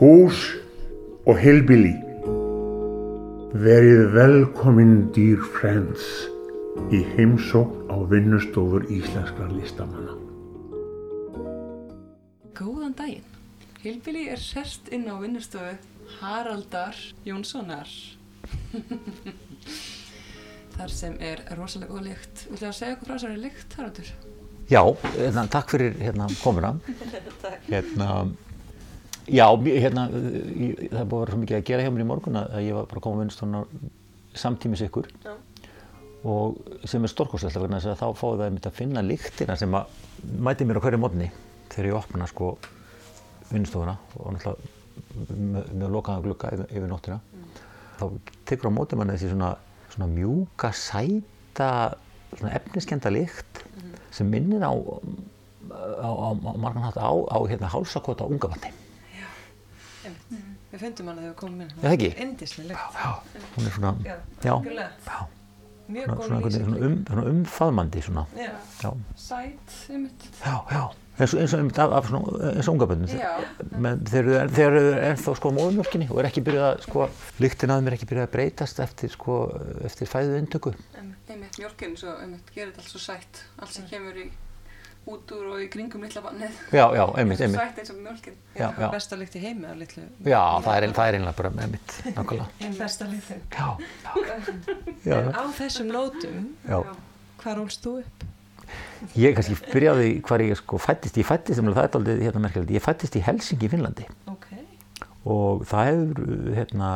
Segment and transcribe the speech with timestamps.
[0.00, 0.38] hús
[1.28, 1.92] og heilbili.
[3.60, 6.06] Verið velkomin dýr friends
[6.94, 10.16] í heimsókn á vinnustofur íslenskra listamanna.
[12.56, 13.28] Góðan daginn.
[13.84, 15.76] Hilbili er sérst inn á vinnustofu
[16.20, 16.96] Haraldar
[17.28, 17.88] Jónssonar.
[20.76, 22.46] Þar sem er rosalega góð lykt.
[22.48, 24.12] Viltu að segja okkur frá þessari lykt, Haraldur?
[24.70, 24.84] Já,
[25.16, 26.78] hérna, takk fyrir hérna, komuna.
[27.72, 28.12] Hérna,
[29.28, 32.40] já, hérna, ég, það búið að vera svo mikið að gera hjá mér í morgun
[32.40, 33.62] að ég var bara að koma að vinnstofna
[34.40, 35.08] samtímis ykkur.
[35.24, 35.32] Já.
[36.30, 39.76] og sem er stórkostlegt vegna þess að þá fáið það einmitt að finna lyktina sem
[39.78, 39.94] að
[40.44, 41.30] mæti mér á hverju mótni
[41.72, 42.50] þegar ég opna sko
[43.48, 47.18] vinnstofuna og náttúrulega með, með lokaða glugga yfir, yfir nóttina.
[47.96, 48.04] Þá
[48.50, 49.54] tekur á móti manni þessi svona,
[49.94, 51.70] svona mjúka, sæta
[52.34, 53.64] svona efniskenda lykt
[54.12, 54.76] sem minnir á
[55.70, 58.52] á, á, á margan hátt á, á hérna, hálsakota unga
[60.14, 61.70] vatni Við fundum hana þegar við komum inn.
[61.82, 62.10] Það ekki?
[62.24, 63.10] Indislega já,
[63.56, 65.20] hún er svona Já, já, já,
[65.90, 66.64] Mjög svona, góð lýsing.
[66.64, 68.50] svona, um, svona umfaðmandi svona, Já.
[68.84, 70.28] já, Sæt, einmitt.
[70.44, 70.82] já, já
[71.20, 73.32] eins og, eins og, einmitt af, af svona, eins og unga bönnum Já.
[73.76, 77.08] menn þeir eru þeir eru ennþá sko á móðumjölkinni og er ekki byrjað að sko,
[77.44, 79.36] lyktin að þeim er ekki byrjað að breytast eftir sko,
[79.84, 83.42] eftir fæðu intöku Einmitt, mjölkinn, svo einmitt gerir þetta allt svo sætt.
[83.58, 84.30] Allt sem kemur í
[85.06, 86.58] út úr og í kringum litla bannið.
[86.72, 88.34] já, já, einmitt, einmitt Sætt eins og mjölkinn.
[88.54, 88.88] Já, já.
[88.92, 90.02] Besta lykt í heimi að litlu.
[90.24, 93.40] já, það er, ein- það er einlega bara einmitt, nákvæmlega Einn besta lyktin.
[93.50, 93.68] já,
[94.04, 94.34] já,
[95.04, 96.80] já, Á þessum nótum, já.
[97.42, 98.26] hvar ólst þú upp?
[99.18, 102.84] Ég kannski byrjaði hvar ég sko fættist, ég fættist, það er aldrei hérna merkilegt, ég
[102.84, 104.46] fættist í Helsingi í Finnlandi Ok.
[105.24, 106.90] og það hefur hérna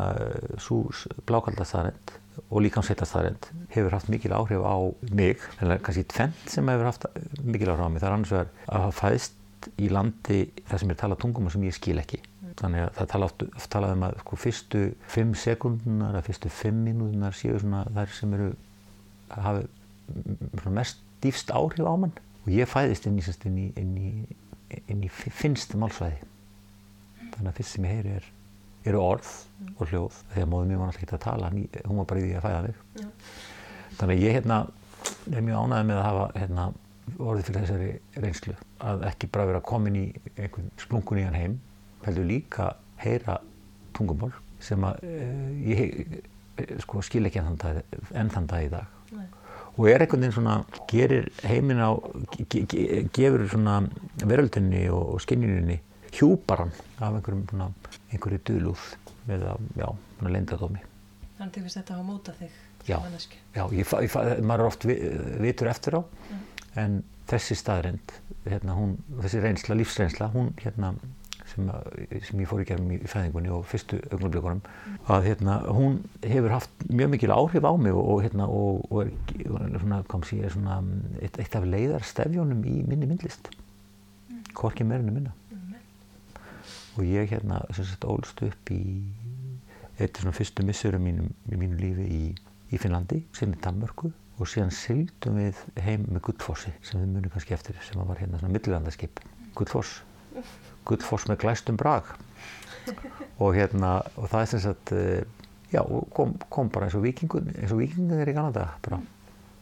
[0.62, 0.84] svo
[1.26, 2.14] blákaldastaðarend
[2.50, 4.76] og líkamsveitastaðarend hefur haft mikil áhrif á
[5.14, 7.06] mig, en það er kannski tvent sem hefur haft
[7.44, 10.90] mikil áhrif á mig, það er annars vegar að hafa fæðst í landi þar sem
[10.92, 12.18] er talað tungum sem ég skil ekki.
[12.58, 16.50] Þannig að það tala oft, oft talað um að sko, fyrstu fimm sekundunar eða fyrstu
[16.54, 18.50] fimm mínútunar séu svona þær sem eru
[19.34, 22.12] svona mest dýfst áhrif á mann.
[22.44, 26.20] Og ég fæðist inn í, inn í, inn í, inn í fi- finnst málsvæði.
[27.34, 28.26] Þannig að fyrst sem ég heyri er,
[28.84, 29.32] eru orð
[29.74, 31.50] og hljóð þegar móðum mér var náttúrulega ekki að tala
[31.88, 32.80] hún var bara í því að fæða mig.
[33.98, 34.58] Þannig að ég hérna
[35.30, 36.66] er mjög ánægð með að hafa hérna
[37.18, 37.90] orðið fyrir þessari
[38.24, 41.56] reynslu að ekki bara vera komin í einhvern splungun í hann heim
[42.04, 43.38] heldur líka heyra
[43.96, 44.32] tungumál
[44.64, 45.82] sem að uh, ég
[46.60, 48.92] eh, sko skil ekki enn þann dag, enn þann dag í dag.
[49.14, 49.26] Nei.
[49.76, 50.54] og er einhvern veginn svona
[50.90, 51.92] gerir heiminn á
[52.32, 53.80] ge, ge, ge, gefur svona
[54.22, 55.22] veröldinni og, og
[56.14, 57.74] skinjuninni hjúparan af einhverjum
[58.12, 58.84] einhverju duðlúð
[59.28, 59.88] eða já,
[60.18, 60.80] svona leyndadómi
[61.38, 62.50] Þannig til þess að þetta hafa mótað þig
[62.84, 62.96] Já.
[62.96, 63.38] sem manneskju.
[63.54, 64.94] já, ég, ég, maður er oft vi,
[65.40, 66.00] vitur eftir á
[66.76, 68.12] en þessi staðrind
[68.44, 70.94] hérna, hún, þessi reynsla, lífsreynsla hún hérna
[71.48, 71.70] sem,
[72.28, 74.60] sem ég fór í gerum í fæðingunni og fyrstu augnablikunum
[75.08, 79.78] að hérna, hún hefur haft mjög mikil áhrif á mig og, hérna, og, og er,
[79.80, 80.82] svona, kom sé, er svona
[81.22, 83.48] eitt, eitt af leiðarstefjónum í minni myndlist
[84.54, 85.32] hvorki meirinu minna
[86.94, 88.82] og ég hérna sagt ólst upp í
[89.98, 92.22] eitt af svona fyrstu missurum mínum mínu lífi í,
[92.74, 94.10] í Finnlandi, síðan í Danmörku.
[94.34, 98.40] Og síðan sildum við heim með Gullfossi sem við munum kannski eftir sem var hérna
[98.40, 99.20] svona millilandaskip.
[99.54, 100.00] Gullfoss.
[100.88, 102.08] Gullfoss með glæstum brag.
[103.38, 105.22] Og hérna og það er sem sagt eh,
[105.70, 105.84] já,
[106.16, 108.98] kom, kom bara eins og vikingur eins og vikingur í Kanada bara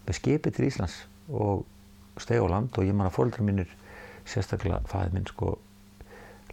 [0.06, 0.96] með skipi til Íslands
[1.28, 1.66] og
[2.24, 2.72] steg á land.
[2.72, 3.76] Og ég man að fóreldrar mínir
[4.24, 5.52] sérstaklega fæðið minn sko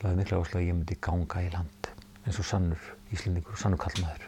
[0.04, 1.90] laði mikla áslag að ég myndi ganga í land
[2.26, 4.28] eins og sannur íslendingur, sannur kallmaður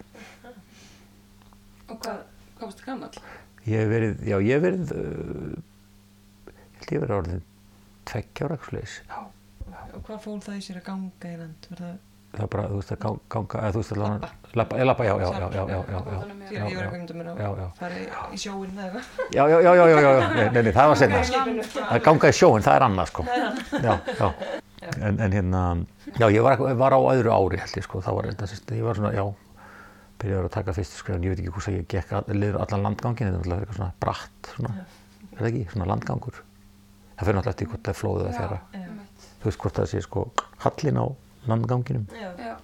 [1.91, 2.21] Og hvað,
[2.57, 3.11] hvað varstu gammal?
[3.67, 5.57] ég hef verið, já ég hef verið uh,
[6.51, 7.43] ég held ég verið orðin
[8.09, 9.19] tveggjára eitthvað sliðis já,
[9.91, 11.67] Og hvað fól það í sér að ganga í land?
[11.71, 11.97] Var það,
[12.31, 14.31] það er bara, þú veist að ganga, eða þú veist að lána
[14.61, 16.87] lappa, ég lappa, já, já, já, já, já, já, já, ég já, ég já.
[16.87, 17.67] ekki um að Já, já.
[17.81, 19.35] fara í, í sjóin eða eitthvað.
[19.35, 21.67] já, já, já, já, já, já, já, nei, nei, nei, það var Skipinu.
[21.91, 24.31] að ganga í sjóin, það er annað sko já, já,
[24.81, 25.61] en, en hérna
[26.17, 28.87] já, ég var, var á öðru ári held ég sko, þá var þetta, sérst, ég
[28.87, 29.25] var svona, já
[30.21, 32.85] byrjaði að taka fyrstu skrefin, ég veit ekki hvort að ég gekk að, liður allan
[32.85, 34.73] landgangin, þetta er náttúrulega eitthvað svona bratt, svona,
[35.31, 36.41] er það ekki, svona landgangur.
[37.17, 38.59] Það fyrir náttúrulega eftir hvort það er flóðið að fjara
[39.41, 40.23] þú veist hvort það sé sko
[40.61, 41.05] hallin á
[41.49, 42.05] landganginum.
[42.13, 42.29] Já.
[42.37, 42.55] Já.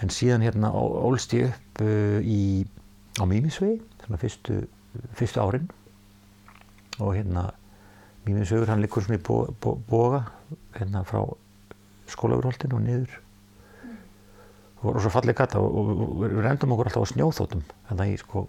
[0.00, 2.64] En síðan hérna ólst ég upp uh, í,
[3.20, 4.62] á Mímisvegi svona fyrstu,
[5.18, 5.68] fyrstu árin.
[6.98, 7.50] Og hérna
[8.28, 10.20] Mímisvegur hann liggur svona í bo, bo, boga
[10.76, 11.22] hérna frá
[12.12, 13.14] skólafurholtinu og niður.
[14.78, 18.02] Og voru svo falleg gata og, og, og við rendum okkur alltaf á snjóþótum þannig
[18.04, 18.44] að ég sko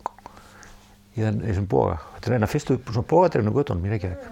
[1.15, 1.95] í þenn- í þessum boga.
[2.17, 4.27] Þetta er eina fyrstu svona bogadreifnu göttunum í Reykjavík.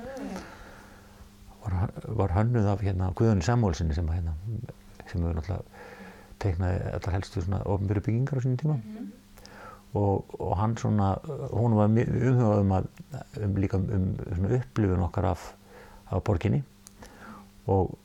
[1.63, 1.77] Var,
[2.19, 4.35] var hönnuð af hérna Guðunni Samúlsinni sem að, hérna,
[5.07, 5.63] sem hefur náttúrulega
[6.43, 8.77] teiknaði allar helstu svona ofnbyrju byggingar á sínum tíma
[9.95, 11.13] og, og hann svona,
[11.54, 12.89] hún var umhugað um að,
[13.45, 15.48] um líka um svona upplifun okkar af,
[16.12, 16.63] af borginni
[17.68, 17.95] og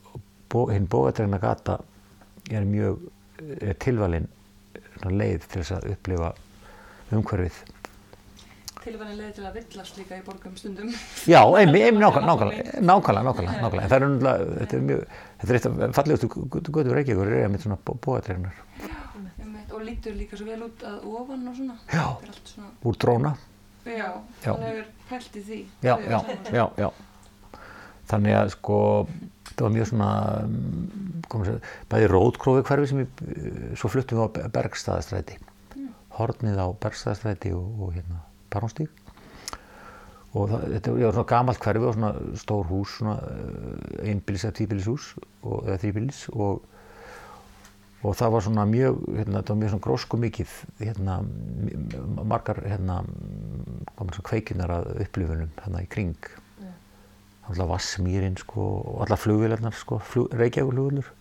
[0.52, 1.79] bó, hinn bóðatregna gata
[2.50, 3.06] er mjög,
[3.61, 4.29] er tilvalin
[5.02, 6.34] leið til þess að upplifa
[7.12, 7.62] umhverfið
[8.82, 10.88] Tilvæðin leiði til að villast líka í borgum stundum.
[11.31, 13.90] Já, einmitt, einmitt, nákvæmlega, nákvæmlega, nákvæmlega, nákvæmlega.
[13.93, 15.05] Það er náttúrulega, þetta er mjög,
[15.38, 18.58] þetta er eitt af fallegustu götu Reykjavíkur, er einmitt svona bóðatregnar.
[19.87, 21.76] Lítur líka svo vel út að ofan og svona.
[21.93, 22.05] Já.
[22.49, 23.34] Svona, Úr dróna.
[23.84, 24.08] já,
[24.44, 24.52] Já.
[24.52, 25.61] hann hefur pælt í því.
[25.82, 26.20] Já, já,
[26.55, 26.90] já, já.
[28.12, 28.79] Þannig að sko,
[29.49, 30.08] þetta var mjög svona,
[30.46, 35.38] mm, bæði rótkrófi hverfi sem við, eh, svo fluttum við á Bergstaðastræti.
[36.19, 38.20] Hornið á Bergstaðastræti og, og hérna
[38.52, 38.90] Barónstík.
[40.34, 44.56] Og það, þetta var svona gamalt hverfi og svona stór hús, svona eh, einbýlis eða
[44.61, 45.08] tvíbýlis hús,
[45.43, 46.62] og, eða þríbýlis og,
[48.02, 51.19] og það var svona mjög, hérna, þetta var mjög svona grósku mikið, hérna,
[52.26, 52.96] margar, hérna,
[53.94, 56.31] komur svona kveikinar að upplifunum, hérna í kring.
[57.43, 61.12] Alltaf Vassmýrin, sko, og allar flugvélarnar, sko, flug, Reykjavík flugvélur.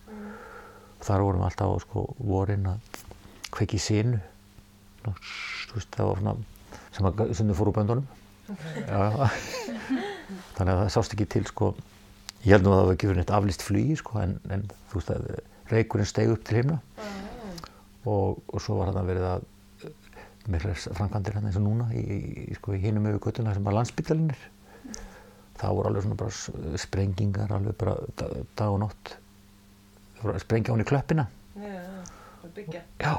[0.98, 3.00] Og þar vorum við alltaf á, sko, vorin að
[3.54, 4.18] kveiki í sinu.
[5.02, 5.14] Ná,
[5.70, 6.36] þú veist, það var svona,
[6.94, 8.10] sem að sundum fór úr böndunum.
[8.86, 9.30] Já,
[10.56, 11.72] þannig að það sást ekki til, sko,
[12.42, 15.00] ég held nú að það var ekki fyrir neitt aflýst flugi, sko, en, en þú
[15.02, 15.28] veist að
[15.72, 16.78] reykurinn steig upp til himna.
[18.04, 19.48] Og, og svo var þarna verið að
[20.50, 22.02] miklar framkvæmdir hérna eins og núna í,
[22.50, 24.40] í, sko, í hinum yfir göttuna sem að landsbytalinir
[25.62, 29.12] það voru alveg svona bara s- sprengingar alveg bara dag, dag og nótt.
[30.22, 31.28] Að sprengja hún í klöppina.
[31.58, 31.84] Já,
[32.42, 32.80] það byggja.
[33.02, 33.12] já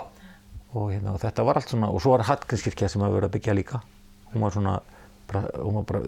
[0.73, 3.35] og, hérna, og þetta var allt svona og svo var Hallgrímskirkja sem að vera að
[3.37, 3.79] byggja líka.
[4.33, 4.73] Hún var svona
[5.29, 6.01] bara, hún var bara,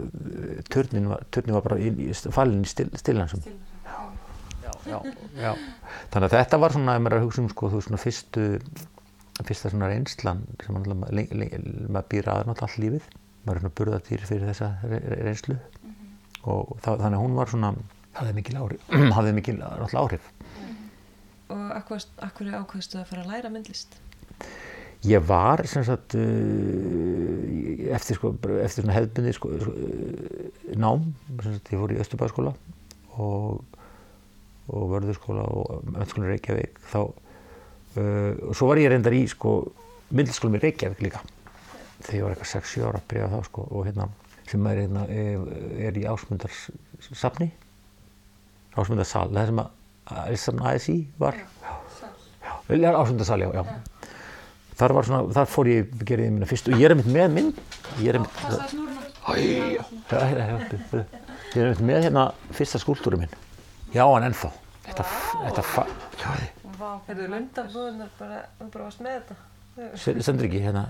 [0.68, 3.54] turnin var, turnin var bara í, falin í stil, stillansum já,
[4.88, 4.98] já,
[5.40, 5.52] já.
[6.12, 8.02] Þannig að þetta var svona, ef maður er að hugsa um sko, þú veist, svona
[8.02, 8.46] fyrstu,
[9.42, 13.10] fyrsta svona reynslan sem alltaf, maður býr aðeins alltaf all lífið.
[13.46, 15.58] Maður er svona burðatýr fyrir þessa re, re, reynslu
[16.46, 17.72] og það, þannig að hún var svona,
[18.16, 18.88] hafði mikil áhrif,
[19.18, 20.30] hafði mikil alltaf áhrif.
[21.54, 24.00] Og akkur, akkur ákvæðstu að fara að læra myndlist?
[25.06, 28.32] Ég var sem sagt uh, eftir, sko,
[28.64, 31.10] eftir svona hefðbundi sko, uh, nám,
[31.42, 32.54] sem sagt ég fór í Östubæðaskóla
[33.22, 33.60] og,
[34.66, 39.58] og vörðurskóla og mennskóla Reykjavík þá uh, svo var ég reyndar í sko
[40.10, 41.22] myndliskólum í Reykjavík líka.
[42.06, 44.10] Þegar ég var eitthvað 6-7 ára að byrja þá sko og hérna
[44.46, 45.46] sem er, hérna, er,
[45.88, 47.50] er í ásmundarsafni
[48.76, 49.72] ásmundarsal, það sem að
[50.22, 51.38] Alisam ASI var.
[51.66, 53.64] Já, ásmundarsal, já, já.
[54.76, 57.32] Þar, var svona, þar fór ég, gerði ég minna fyrst og ég er einmitt með
[57.32, 57.60] mynd,
[58.02, 59.84] ég er einmitt, já, já, já,
[60.36, 61.04] já,
[61.54, 63.32] ég er einmitt með hérna fyrsta skúltúru minn.
[63.94, 64.50] Já, hann ennþá.
[64.86, 65.04] Þetta,
[65.46, 65.86] þetta, fa-
[66.20, 66.32] já,
[66.76, 69.36] Vá, Erðu lundabúðunar bara, þú bara varst með þetta?
[70.00, 70.82] se- sendur ekki hérna,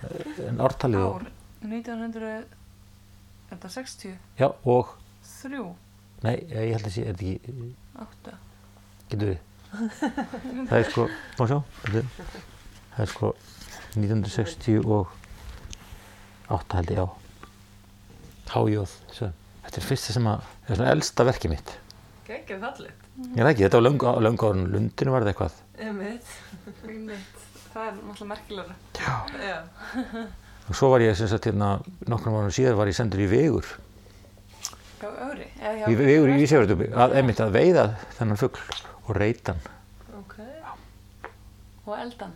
[0.49, 1.29] en ártalið og, ár
[1.63, 2.45] 1900,
[3.51, 4.17] er það 60?
[4.39, 4.93] já, og,
[5.27, 5.65] Þrjú,
[6.23, 7.71] nei, ég held að sé, er þetta ekki,
[8.05, 8.35] átta.
[9.11, 9.39] getur við.
[10.69, 11.07] Það er sko,
[11.39, 12.05] má sjá, þetta er,
[12.97, 13.33] það er sko
[13.97, 15.15] 1960 og
[16.59, 17.07] 8 held ég, já.
[18.53, 18.93] Hájóð.
[19.17, 21.75] Þetta er fyrsta sem að, þetta er svona elsta verkið mitt.
[22.27, 22.95] Gekkið fallið.
[23.37, 25.59] Ég veit ekki, þetta var löngu, löngu árun lundinu var þetta eitthvað.
[25.87, 26.31] Emitt.
[26.89, 27.45] Einmitt.
[27.73, 28.77] Það er náttúrulega merkilegra.
[28.99, 29.17] Já.
[30.67, 31.69] Og svo var ég sem sagt hérna,
[32.11, 33.69] nokkrum árum síðar var ég sendur í vegur,
[34.97, 35.45] Já, öfri.
[35.61, 37.83] Eða hjá í vegur í Vísjafjörðubi, að einmitt að veiða
[38.17, 38.63] þennan fugl
[39.05, 39.59] og reytan.
[40.19, 40.35] Ok.
[41.87, 42.33] Og eldan.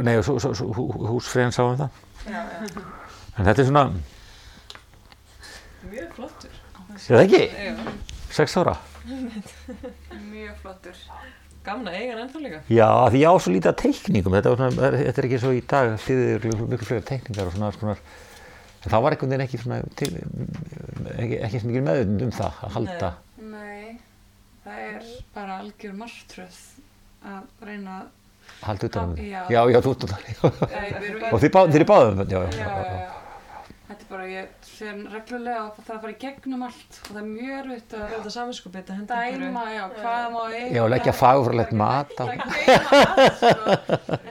[0.00, 2.00] Nei, og svo, svo, svo hú- húsfriðan sá um það.
[2.24, 2.84] Já, já.
[3.36, 3.84] En þetta er svona,
[5.90, 6.56] Mjög flottur.
[6.90, 7.42] er það ekki?
[7.68, 7.92] Já.
[8.40, 8.74] Sex ára?
[10.32, 10.98] Mjög flottur.
[11.64, 12.58] Gamna eigan ennþá líka.
[12.72, 15.40] Já, af því ég á svo lítið að teikningum, þetta, var svona, þetta er ekki
[15.42, 17.96] svo í dag, þýðir miklu fleiri teikningar og svona, svona
[18.86, 20.08] það var einhvern veginn ekki svona, til,
[21.18, 23.10] ekki, ekki sem mikil meðvitund um það, að halda.
[23.50, 23.90] Nei,
[24.64, 26.62] það er bara algjör martröð
[27.28, 28.08] að reyna að...
[28.64, 29.42] halda utan um Já.
[29.44, 29.52] það.
[29.52, 32.24] Já, já, þú ert utan um Nei, við erum- Og þið bá- þið eru báðum,
[32.24, 33.00] já, já, Já, já, já, já.
[33.04, 33.19] já.
[33.90, 37.08] Þetta er bara, ég fer reglulega og það þarf að fara í gegnum allt og
[37.08, 39.48] það er mjög erfitt er að þetta saminskupið henda einhverju.
[39.48, 40.68] dæma, já, hvað má eiga.
[40.76, 42.24] Já, leggja fagurfræðilegt mat á.
[42.30, 43.42] Allt,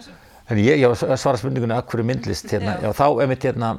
[0.08, 0.16] sko.
[0.56, 2.90] Ég, ég var að svara spurningunni að hverju myndlist hérna, já.
[2.98, 3.74] Þá emitt hérna,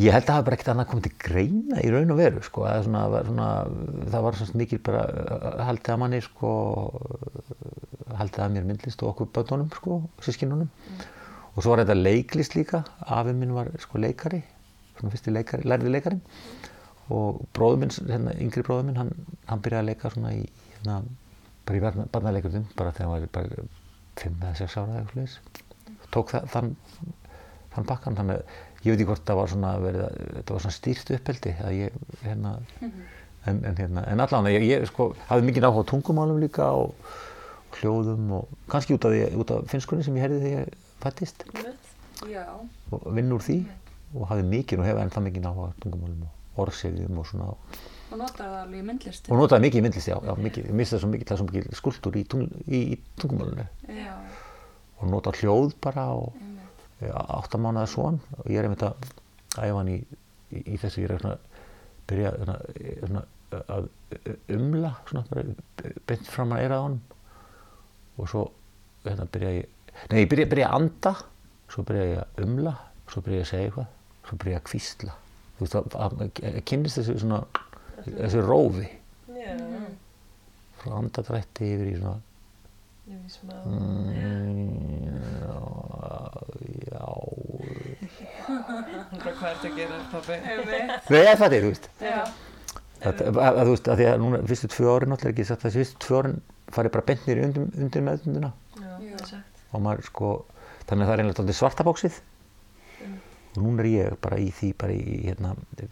[0.00, 2.64] ég held að það bara ekkert annað komið til greina í raun og veru, sko,
[2.66, 3.50] það, svona, var svona,
[4.08, 6.56] það var svona mikil bara uh, haldið að manni, sko,
[8.18, 10.72] haldið að mér myndlist og okkur bönnunum, sko, sískinunum.
[11.52, 14.42] Og svo var þetta leiklist líka, afi minn var sko leikari,
[14.98, 16.22] svona fyrsti leikari, lærði leikarinn.
[17.14, 19.12] Og bróður minn, hérna, yngri bróður minn, hann,
[19.48, 20.42] hann byrjaði að leika svona í
[20.74, 20.98] hérna,
[21.68, 23.68] bara í barna, barnaleikundum, bara þegar hann var bara
[24.18, 25.38] 5 eða 6 ára eða eitthvað leis.
[26.12, 26.74] Tók það, þann,
[27.74, 30.64] þann bakkan, þannig að ég veit ekki hvort það var svona, verið, að- þetta var
[30.66, 32.52] svona stýrt uppeldi, að ég, hérna,
[32.82, 36.92] en, en, hérna, en allan, ég, ég sko, hafði mikið áhuga á tungumálum líka og,
[37.70, 39.16] og hljóðum og kannski út af,
[39.56, 41.44] af finnskunni sem ég herði þegar ég fættist
[42.92, 43.58] og vinn úr því
[44.14, 47.48] og hafði mikið og hef ennþá mikið á tungumálum og orðsefjum og svona.
[48.08, 49.30] Og notar það alveg í myndlisti.
[49.30, 51.40] og notaði mikið í myndlist, já, já mikið, ég misti það svo mikið, það er
[51.42, 53.66] svo mikið skúltúr í, tungl, í, í tungumálunni
[53.98, 54.14] Já.
[54.98, 57.12] og nota hljóð bara og Einmitt.
[57.36, 59.10] áttamánaða svon og ég er einmitt að
[59.58, 59.98] æfa hann í,
[60.50, 61.36] í, í þessu, ég er svona
[62.08, 62.56] byrja svona,
[63.04, 63.24] svona,
[63.76, 63.90] að
[64.56, 65.44] umla svona
[66.08, 66.98] beint fram að eira á hann
[68.18, 68.46] og svo
[69.04, 69.68] hérna byrja ég
[70.10, 71.14] nei, ég byrja, byrja að anda.
[71.68, 72.74] Svo byrja ég að umla.
[73.12, 73.94] Svo byrja ég að segja eitthvað
[74.28, 75.16] svo byrja að kvísla
[75.58, 76.16] þú veist að, að,
[76.52, 77.42] að kynnist þessu svona
[78.06, 78.86] þessu rófi
[79.38, 79.54] Já,
[80.82, 82.18] frá andadrætti yfir í svona
[83.08, 83.54] ég veist smá.
[83.64, 84.06] mm,
[85.40, 85.56] já,
[86.92, 87.06] já
[88.48, 90.36] Hún bara, hvað ert að gera, pabbi?
[90.52, 91.10] Einmitt.
[91.12, 92.20] Nei, það er, þú veist, Já.
[93.08, 93.22] að,
[93.58, 96.20] þú veist, að því að núna fyrstu tvö árin náttúrulega ekki sagt að fyrstu tvö
[96.22, 96.36] árin
[96.74, 98.92] farið bara bent nýri undir, undir meðunduna Já,
[99.32, 99.40] Já.
[99.72, 100.30] og maður sko,
[100.88, 102.20] þannig að það er einlega alltaf svartabóksið
[103.54, 105.88] og núna er ég bara í því, bara í, hérna, eh,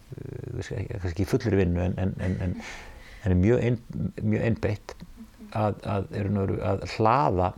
[0.61, 2.57] kannski ekki í fullri vinnu en, en, en, en,
[3.25, 3.79] er mjög, ein,
[4.21, 4.95] mjög einbeitt
[5.57, 7.53] að, að, er nú, að hlaða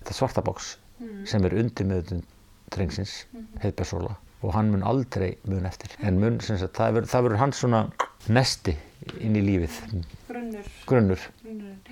[0.00, 0.74] þetta svartabóks
[1.28, 2.22] sem er undir meðundun
[2.74, 3.24] drengsins,
[3.62, 5.94] heiðbersóla og hann mun aldrei mun eftir.
[6.04, 7.80] En mun, sagt, það það verður hans svona
[8.32, 8.74] nesti
[9.24, 9.78] inn í lífið.
[10.28, 10.68] Grunnur.
[10.88, 11.24] grunnur,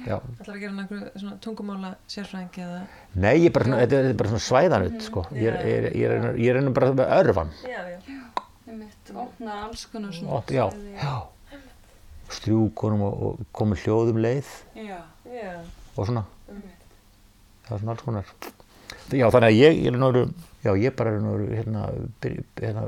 [0.07, 2.81] Já Ætlar að gera einhverju svona tungumála sérfræðingi eða?
[3.15, 5.25] nei, ég er bara, svona, þetta er bara svona svæðanut sko.
[5.37, 7.99] ég er, ég er, ég er, ég er ennum bara með örfan Já, já.
[8.73, 9.13] Einmitt.
[9.15, 10.43] Opna alls konar svona.
[10.49, 10.97] já, svæði.
[10.97, 11.15] já
[12.33, 14.99] strjúkunum og, og komið hljóðum leið Já.
[15.29, 15.51] Já.
[15.97, 16.87] og svona, Einmitt.
[17.67, 18.33] það er svona alls konar
[19.13, 20.25] já, þannig að ég, ég er náru
[20.63, 21.87] já, ég bara er náru hérna,
[22.23, 22.85] byrj, hérna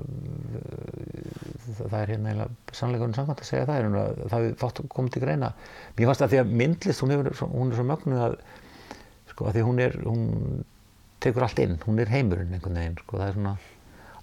[1.81, 5.17] það er hérna eiginlega sannleikunum samkvæmt að segja það er að það hefur fátt komið
[5.17, 5.51] til greina.
[5.97, 8.37] Mér fannst að því að myndlist hún, hefur, hún er svo mögnuð að
[9.33, 10.27] sko að því hún er hún
[11.25, 13.55] tekur allt inn, hún er heimurinn einhvern veginn sko, það er svona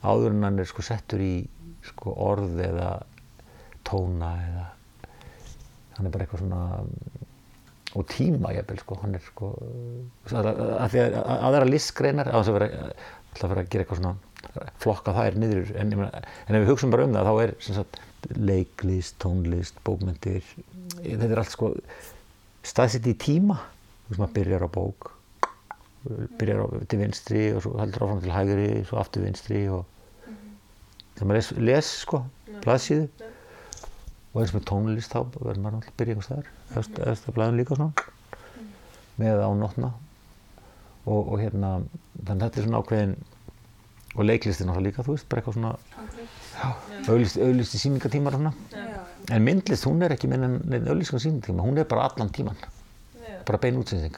[0.01, 1.33] áður en hann er sko settur í
[1.85, 2.91] sko orð eða
[3.87, 4.65] tóna eða
[5.97, 6.61] hann er bara eitthvað svona
[7.97, 9.49] og tíma jafnvel sko, hann er sko
[10.31, 12.69] að, að, að, að, að aðra listgreinar að þess að vera
[13.31, 16.93] alltaf vera að gera eitthvað svona flokka þær niður en, ég en ef við hugsaum
[16.93, 17.99] bara um það þá er sagt,
[18.37, 20.43] leiklist, tónlist, bókmyndir
[21.01, 21.71] þetta er allt sko
[22.67, 23.57] staðsett í tíma.
[24.05, 25.11] Þú veist maður byrjar á bók
[26.39, 29.85] byrjar á, til vinstri og svo heldur áfram til hægri svo aftur vinstri og
[30.25, 32.23] þegar maður les, les sko,
[32.63, 33.30] blaðsíðu
[34.31, 37.77] og eins með tónlist þá verður maður alltaf að byrja einhvers efst að blæðum líka
[37.77, 38.07] svona.
[39.19, 39.91] Með á nótna
[41.05, 41.71] og, og hérna
[42.25, 43.15] þannig að þetta er svona ákveðin
[44.11, 45.73] og leiklistin alltaf líka, þú veist, bara eitthvað svona
[47.11, 48.83] auglist í síningatímar og svona Já.
[48.91, 49.01] já.
[49.35, 52.59] en myndlist, hún er ekki með neinn auglist í síningatíma, hún er bara allan tíman
[53.45, 54.17] bara bein útsending.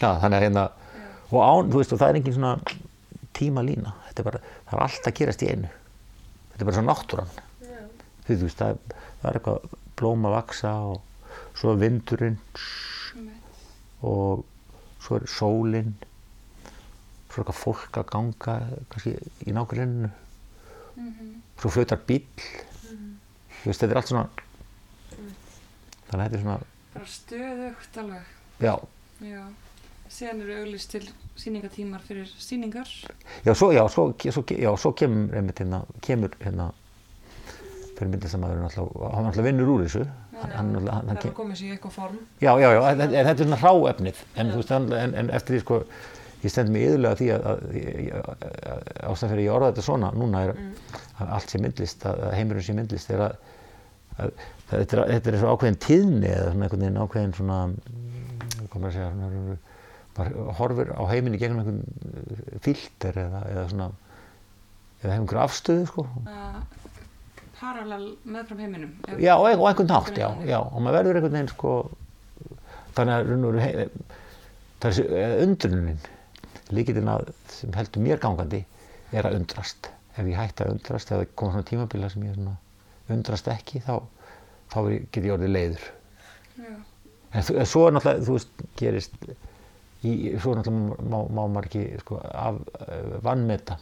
[0.00, 0.62] Já, þannig að hérna
[1.30, 2.52] og án, þú veist, og það er engin svona
[3.36, 5.70] tímalína, þetta er bara, það er allt að gerast í einu.
[6.50, 7.32] Þetta er bara svo náttúran
[8.28, 8.36] Já.
[8.36, 8.78] þú veist, það,
[9.24, 11.00] er eitthvað blóm að vaksa og
[11.58, 12.38] svo vindurinn
[14.02, 14.44] og
[15.00, 15.94] svo er sólinn
[17.30, 18.56] svo er eitthvað fólk að ganga
[18.90, 20.10] kannski í nákvæmlega
[21.00, 21.42] Mhm.
[21.60, 22.26] svo flautar bíll
[23.62, 24.28] þú veist, þetta er allt svona
[26.10, 26.60] þannig að þetta er svona
[26.94, 28.22] Bara stöðugt alveg.
[28.60, 28.74] já,
[29.20, 29.44] Já.
[30.10, 31.08] Síðan eru auglist til
[31.38, 32.88] síningatímar fyrir síningar.
[33.44, 36.72] já, svo, já, svo, svo, já, svo kemur einmitt hérna, kemur hérna
[38.00, 40.06] fyrir myndlistamæðurinn alltaf, hann alltaf vinnur úr þessu.
[40.40, 42.16] Hann, hann, hann, að koma sér í eitthvað form.
[42.40, 44.24] já, já, já, en, þetta er svona hráefnið.
[44.40, 45.80] En, en, en, eftir því sko
[46.40, 47.64] ég stend mig yðurlega því að, að,
[48.16, 50.52] að, að ástæðan fyrir að ég orða þetta svona núna er
[51.20, 53.34] að allt sé myndlist að að heimurinn sé myndlist er að,
[54.16, 54.32] að
[54.70, 57.58] þetta er, þetta er svo ákveðin tíðni eða svona einhvern veginn ákveðin svona
[58.70, 59.58] maður að segja svona,
[60.16, 63.90] maður horfir á heiminn í gegnum einhvern filter eða, eða svona
[65.00, 66.06] eða hefur einhver afstöðu sko.
[66.24, 66.60] Uh,
[67.60, 68.92] parallel meðfram heiminum.
[69.18, 71.72] já, og ein- og einhvern hátt, já, já og maður verður einhvern veginn sko
[72.96, 73.30] þannig að
[73.66, 73.90] er
[74.80, 75.98] þessi eða undrunin
[76.72, 78.64] líkitinn að sem heldur mér gangandi
[79.12, 82.56] er að undrast ef ég hætti að undrast eða koma svona tímabila sem ég svona
[83.10, 84.00] undrast ekki þá,
[84.72, 84.78] þá
[85.12, 85.84] get ég orðið leiður
[86.60, 86.72] Já.
[87.34, 89.14] en, þú- svo er náttúrulega, þú veist, gerist
[90.04, 93.76] í, svo er náttúrulega má, má maður ekki sko af uh, vannmeta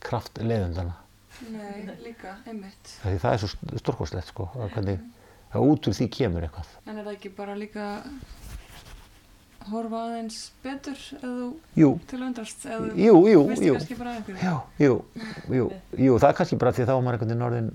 [0.00, 0.94] kraft leiðundana
[1.52, 2.90] Nei, líka, einmitt.
[3.04, 4.98] því það er svo stórkostlegt sko hvernig
[5.54, 7.86] að út úr því kemur eitthvað En er það ekki bara líka
[9.68, 11.48] horfa aðeins betur eða þú
[11.82, 11.90] jú,
[13.04, 13.74] jú, jú, veist jú,
[14.40, 14.94] jú, jú,
[15.52, 15.66] jú,
[15.98, 17.70] jú, það er kannski bara því þá maður einhvern veginn orðin,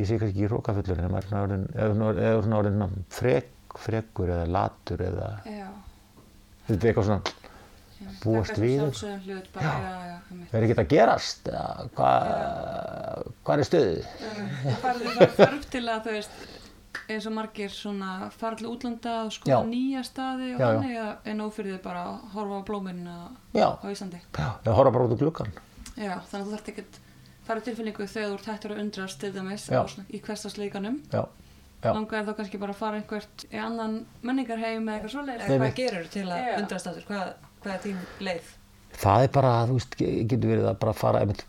[0.00, 3.52] ég sé kannski ekki rókafullur, en maður er svona orðin, eða svona- orðin frek,
[3.86, 5.68] frekur eða latur eða, Já,
[6.66, 7.45] þetta er eitthvað svona, já.
[8.22, 10.52] Búast við einmitt.
[10.52, 14.10] er ekki að gerast, eða, hvað, hvað er stuðið?
[14.66, 16.36] Það farið það þörf til að þú veist
[17.06, 19.58] eins og margir svona fara til útlanda og skoða Já.
[19.70, 23.18] nýja staði og þannig eða en ófyrir þið bara að horfa á blómin á
[23.54, 24.20] Já, á Íslandi.
[24.34, 25.52] já, eða horfa bara út úr gluggan,
[25.96, 27.00] Já, þannig að þú þarft ekkert
[27.46, 29.80] fara tilfinningu þegar þú ert hættur að undrast til dæmis Já.
[29.80, 31.00] á svona- í hverstasleikanum.
[31.12, 31.24] já,
[31.84, 31.92] Já.
[31.92, 35.44] Langar þá kannski bara að fara einhvert í annan menningarheim eða eitthvað svoleiðis.
[35.46, 37.04] Eða hvað gerur til að undrast aftur?
[37.06, 37.34] Hvað,
[37.74, 38.52] er þín leið?
[38.96, 41.42] það er bara, þú veist, ge- getur verið að bara fara, einmitt,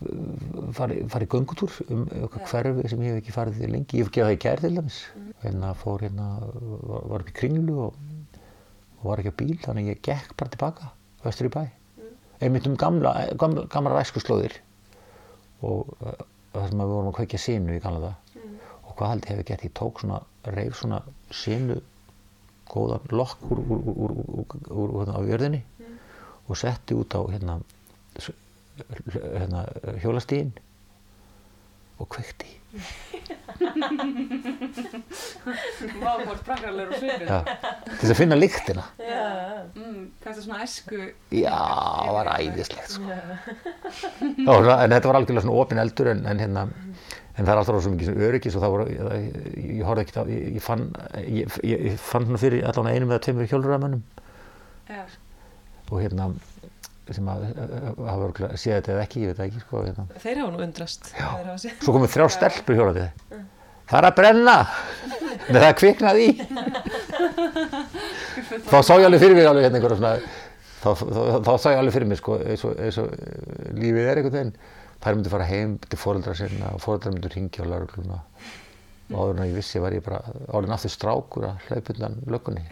[0.76, 4.04] fara, fara í göngutúr um eitthvað hverfi sem ég hef ekki farið í lengi, ég
[4.04, 4.98] hef gefið það í gær til dæmis,
[5.44, 6.26] hérna fór hérna,
[6.90, 7.94] var, var upp í kringlu og,
[8.98, 10.90] og var ekki á bíl, þannig að ég gekk bara tilbaka,
[11.24, 11.62] vestur í bæ,
[12.44, 14.58] einmitt um gamla, gamla, gamla ræskuslóðir
[15.64, 16.12] og uh,
[16.52, 18.44] það sem að við vorum að kveikja sinu í gamla það
[18.84, 20.20] og hvað held ég hefði gert, ég tók svona,
[20.52, 21.00] reif svona
[21.34, 21.80] sinu
[22.68, 25.62] góðan lokk úr, úr, úr, úr, úr, úr, úr, á jörðinni
[26.48, 27.58] og setti út á hérna,
[29.38, 29.64] hérna
[30.02, 30.52] hjólastíðin
[31.98, 32.54] og kveikti
[35.98, 37.24] Vá, hvort prakkarlegur og svipur.
[37.28, 37.38] ja,
[37.88, 38.84] til þess að finna lyktina
[39.78, 40.98] Mm, kannski svona æsku.
[41.34, 43.02] já, það var æðislegt sko.
[43.04, 47.82] Já, en þetta var algjörlega svona opin eldur en, en hérna en það er alltaf
[47.84, 49.26] svo mikið öryggis og það voru, ég, ég,
[49.78, 50.84] ég horfði ekki á, ég, ég fann
[51.20, 54.02] ég, ég, fann svona fyrir allan einum eða tveimur hjólræðamönnum
[54.88, 55.02] Já.
[55.88, 56.30] Og hérna
[57.14, 57.44] sem að
[58.04, 60.04] hafa séð þetta eða ekki, ég veit ekki sko, hérna.
[60.20, 61.12] Þeir hafa nú undrast.
[61.16, 63.06] Hafa Svo komið þrjá stelpur hjólandi.
[63.88, 64.56] Það er að brenna!
[65.48, 66.26] Nei, það kviknað í.
[68.68, 70.10] þá sá ég alveg fyrir mér alveg hérna einhverja svona,
[70.82, 74.02] þá, þá, þá sá ég alveg fyrir mér sko, eins og, eins og eh, lífið
[74.04, 74.52] er einhvern veginn.
[74.98, 78.20] Þær myndu fara heim til fóreldra sinna og fóreldra myndu ringja á laurugluna.
[79.08, 80.20] Og áður en að ég vissi var ég bara
[80.52, 82.66] orðin aftur strákur að hlaupa undan löggunni.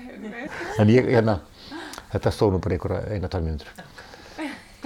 [0.83, 1.39] En ég, hérna,
[2.13, 3.73] þetta stóð nú bara einhverja eina, tvær mínútur.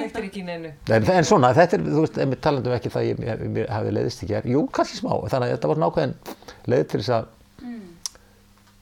[0.00, 0.70] Kveiktir ekki í neinu.
[0.94, 4.22] En, en svona, þetta er, þú veist, talandum ekki það ég, ég, ég hafi leiðist
[4.24, 4.36] ekki.
[4.38, 6.14] Er, jú, kannski smá, þannig að þetta var svona ákveðin
[6.72, 7.28] leið til þess að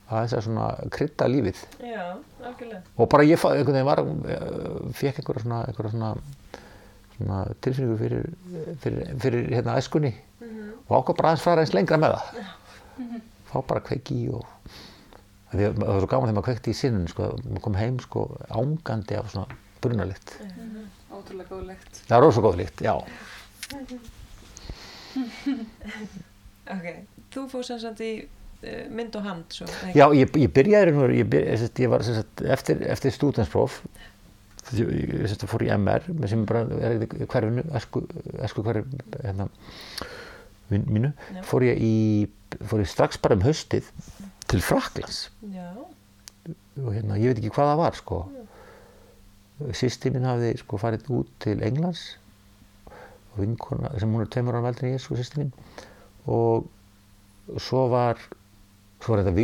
[0.09, 1.59] að þess að svona krydda lífið.
[1.85, 2.05] Já,
[2.41, 2.79] algjörlega.
[2.97, 6.09] og bara ég fa- einhvern veginn var, eh, fekk einhverja svona, einhverja svona,
[7.17, 8.23] svona tilfinningu fyrir,
[8.81, 10.13] fyrir, fyrir hérna æskunni.
[10.89, 12.47] Og ákvað bara aðeins fara eins lengra með það.
[13.51, 14.45] Fá bara kveiki og
[15.51, 19.17] það var svo gaman þegar maður kveikti í sinnun sko, maður kom heim sko ángandi
[19.19, 20.35] af svona brunalikt
[21.09, 22.01] Ótrúlega góð legt.
[22.05, 22.93] það er rosa góð líkt, já.
[26.69, 26.85] Ok,
[27.33, 29.65] þú fór sem sagt í uh, mynd og hand svo.
[29.97, 32.05] Já, ég, ég byrjaði raun og veru, var
[32.53, 33.79] eftir, eftir stúdenspróf,
[34.77, 38.03] ég, fór í MR, sem bara er í hverfinu, esku,
[38.45, 38.85] esku hverf,
[39.17, 39.49] hérna,
[40.69, 41.13] mín, mínu,
[41.49, 41.95] fór ég í,
[42.69, 43.89] fór ég strax bara um haustið
[44.49, 45.27] til Fraklands
[46.79, 48.17] og hérna, ég veit ekki hvað það var, sko.
[49.75, 52.03] Sýsti mín hafði, sko, farið út til Englands.
[53.35, 55.51] Vinkona, sem hún er tveimur ára veldin ég, sko, sýsti mín,
[56.31, 56.69] og
[57.59, 58.21] svo var
[58.99, 59.35] svo var þetta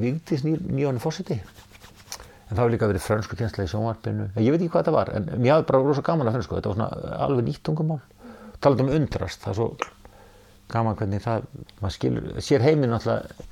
[0.00, 4.26] Vigdís nýjónu fósiti en það var líka verið frönsku kjensla í sjónvarpinu.
[4.34, 6.56] En ég veit ekki hvað þetta var en mér hafði bara rosa gaman að frönsku.
[6.58, 8.00] Þetta var svona alveg nýtt tungumál.
[8.60, 9.68] Talað um undrast, það er svo
[10.70, 11.46] gaman hvernig það,
[11.78, 13.46] maður skilur sér heiminn alltaf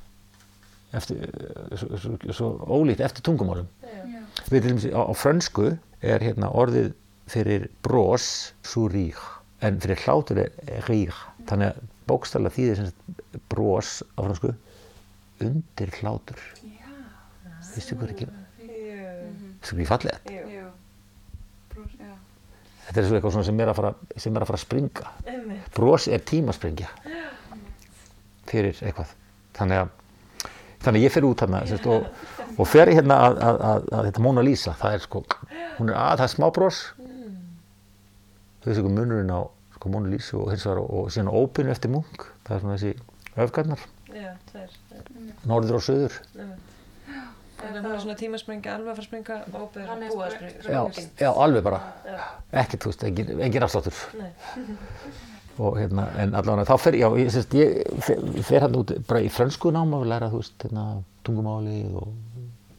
[0.96, 1.29] eftir,
[1.77, 3.68] svo, svo, svo ólíkt eftir tungumálum.
[3.83, 4.22] Já.
[4.48, 5.68] við til dæmis á, á frönsku
[6.01, 6.92] er hérna orðið
[7.29, 9.20] fyrir bros sourire
[9.61, 11.16] en fyrir hlátur er rire
[11.48, 14.55] þannig að bókstæla þýðir sem bros á frönsku
[15.44, 16.40] undir hlátur.
[16.62, 16.88] Já.
[17.74, 18.31] veistu hvað er ekki,
[19.66, 20.33] hvað ég fallið.
[21.68, 22.14] Brós, já.
[22.87, 25.12] þetta er svo eitthvað svona sem er að fara, sem er að fara að springa.
[25.77, 26.90] Bros er tímaspringja
[28.48, 29.12] fyrir eitthvað.
[29.59, 29.98] Þannig að
[30.85, 32.07] þannig að ég fer út þarna sagt, og,
[32.59, 35.23] og fer hérna að, að, að, að þetta Mona Lisa það er sko,
[35.79, 36.81] hún er að það er smá bros.
[38.59, 39.41] Þú veist ekki munurinn á
[39.77, 42.79] sko, Mona Lisa og hins vegar og, og síðan ópinu eftir munk það er svona
[42.79, 43.85] þessi öfgarnar.
[44.09, 46.19] Já, það það norður og söður.
[47.59, 50.21] Þannig að hún er svona tímaspringa, alveg að fara að springa og búið er búið
[50.23, 50.83] að spring- springa.
[50.95, 51.81] já, já, alveg bara.
[52.53, 53.99] Ekkert, þú veist, engin, engin afsláttur.
[54.21, 54.31] Nei.
[55.59, 59.21] og hérna, en allavega þá fer ég, ég, sérst, ég fer, fer hann út bara
[59.25, 60.85] í frönsku nám og læra, þú veist, hérna,
[61.27, 62.09] tungumáli og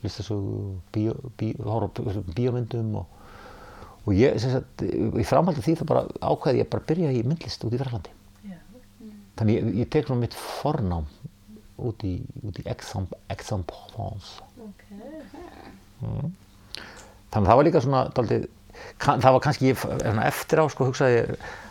[0.04, 3.06] listasögu og bíó, bíó, bí- bíómyndum og,
[4.06, 7.76] og ég, sagt, í framhaldi því þá bara ákveði ég bara byrja í myndlist út
[7.76, 8.14] í Frælandi.
[8.48, 8.58] Já.
[9.42, 11.10] Þannig ég, ég tek svona mitt fornám
[11.80, 12.16] út í,
[12.48, 14.40] út í Aix-en- Aix-en-Provence.
[14.64, 14.86] Ok.
[17.30, 18.48] þannig að það var líka svona daldið,
[19.02, 19.74] kann, það var kannski
[20.26, 21.22] eftir á sko hugsaði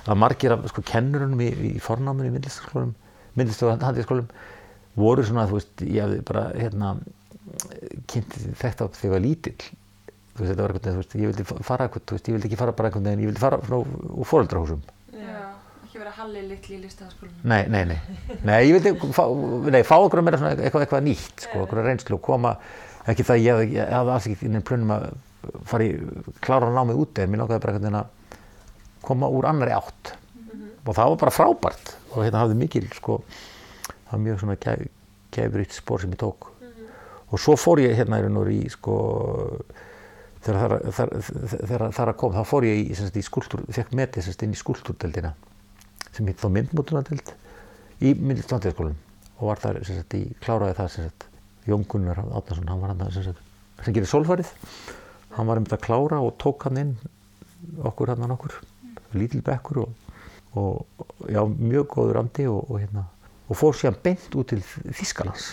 [0.08, 2.94] að margir af sko kennurunum í, í fornáminu í myndlistaskólum
[3.38, 4.30] myndlistaskólum, handlistaskólum
[4.98, 6.94] voru svona, þú veist, ég hefði bara hérna
[8.10, 9.58] kynnt þetta þegar ég var lítill.
[10.38, 12.48] Þú veist, þetta var eitthvað, þú veist, ég vildi fara eitthvað, þú veist, ég vildi
[12.50, 14.82] ekki fara bara eitthvað, en ég vildi fara frá úr fóreldrahúsum
[15.18, 15.38] Já,
[15.86, 17.40] ekki vera halli litli í listafaskólinu.
[17.50, 17.98] Nei, nei, nei,
[18.46, 19.24] nei, ég vildi fá,
[19.74, 22.54] nei, fá okkur meira svona eitthvað, eitthvað nýtt, sko, okkur reynslu og koma,
[23.10, 25.08] ekki það, ég hafði- alls ekki inn í plönum að
[25.68, 25.96] fara í,
[26.44, 30.14] klára námið úti, en mér langaði bara einhvern veginn að koma úr annari átt.
[30.84, 31.92] Og það var bara frábært.
[32.14, 33.18] Og hérna hafði mikil, sko,
[33.88, 34.56] það var mjög svona
[35.34, 36.48] gæfuritt spór sem ég tók.
[37.28, 38.96] Og svo fór ég hérna í raun og í, sko,
[40.44, 41.12] þegar þar, þar,
[41.66, 44.54] þegar þar að kom, þá fór ég í, í skúltúr, fekk metið sem sagt inn
[44.54, 45.34] í skúltúrdeldina
[46.14, 47.34] sem hitt þá myndmótunadeld
[48.02, 48.96] í myndlistandiðskólum
[49.38, 51.28] og var þar sem sagt í, kláraði það sem sagt
[51.68, 53.42] Jón Gunnar Átnarsson, hann var hann sem sagt,
[53.84, 54.52] sem gerir sólfarið
[55.38, 56.96] hann var um þetta að klára og tók hann inn
[57.86, 58.58] okkur hann okkur
[59.16, 60.18] lítil bekkur og,
[60.58, 63.06] og já, mjög góður andi og, og hérna
[63.48, 65.50] og fór síðan beint út til Þískalands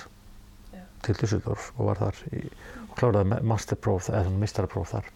[0.73, 0.81] Já.
[1.05, 2.41] til Düsseldorf og var þar í,
[2.89, 5.11] og kláraði masterpróf eða svona meistarapróf þar.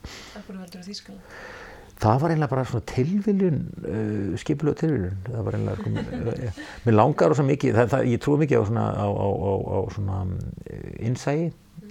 [1.99, 5.17] Það var eiginlega bara svona tilviljun uh, skipulega tilviljun.
[5.25, 5.97] Það var eiginlega kom,
[6.31, 9.27] uh, mér langar rosa mikið það, það, ég trúi mikið á svona, á, á,
[9.59, 11.49] á, svona uh, innsægi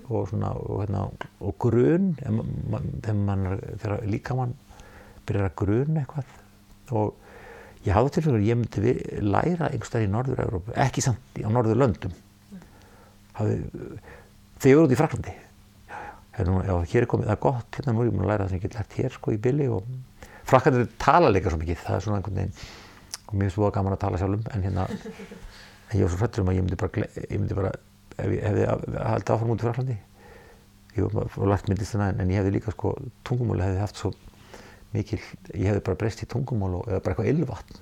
[0.09, 1.05] og svona og, hérna,
[1.41, 4.55] og grun þegar mann er- þegar líka mann
[5.29, 6.31] byrjar að grun eitthvað.
[6.93, 7.15] Og
[7.85, 12.15] ég hafði til fyrir að ég myndi læra einhverstað í Norður-Európu ekki samt á Norðurlöndum.
[13.39, 15.35] Þegar ég var út í Fraklandi
[16.39, 18.45] Hérna, já, hér er komið, það er gott, hérna nú er ég búin að læra
[18.45, 19.89] það sem ég get lært hér sko í billi og
[20.47, 22.53] frakkandir tala líka svo mikið, það er svona einhvern veginn,
[23.25, 26.45] og mér finnst svo gaman að tala sjálfum, en hérna, en ég var svo hrættur
[26.45, 27.73] um að ég myndi bara, ég myndi bara,
[28.19, 29.97] ef ég hefði haldið áfram út í Fraklandi,
[30.99, 32.89] ég var lært myndlistina, en, ég hefði líka sko,
[33.29, 34.09] tungumáli hefði haft svo
[34.95, 35.21] mikil,
[35.55, 37.75] ég hefði bara breyst í tungumál og eða bara eitthvað ylvatn,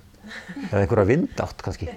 [0.67, 1.87] eða einhverja vindátt kannski.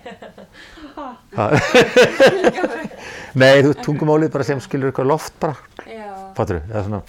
[3.40, 5.54] Nei, þú, tungumálið bara sem skilur eitthvað loft bara,
[6.38, 7.00] fattur eða svona,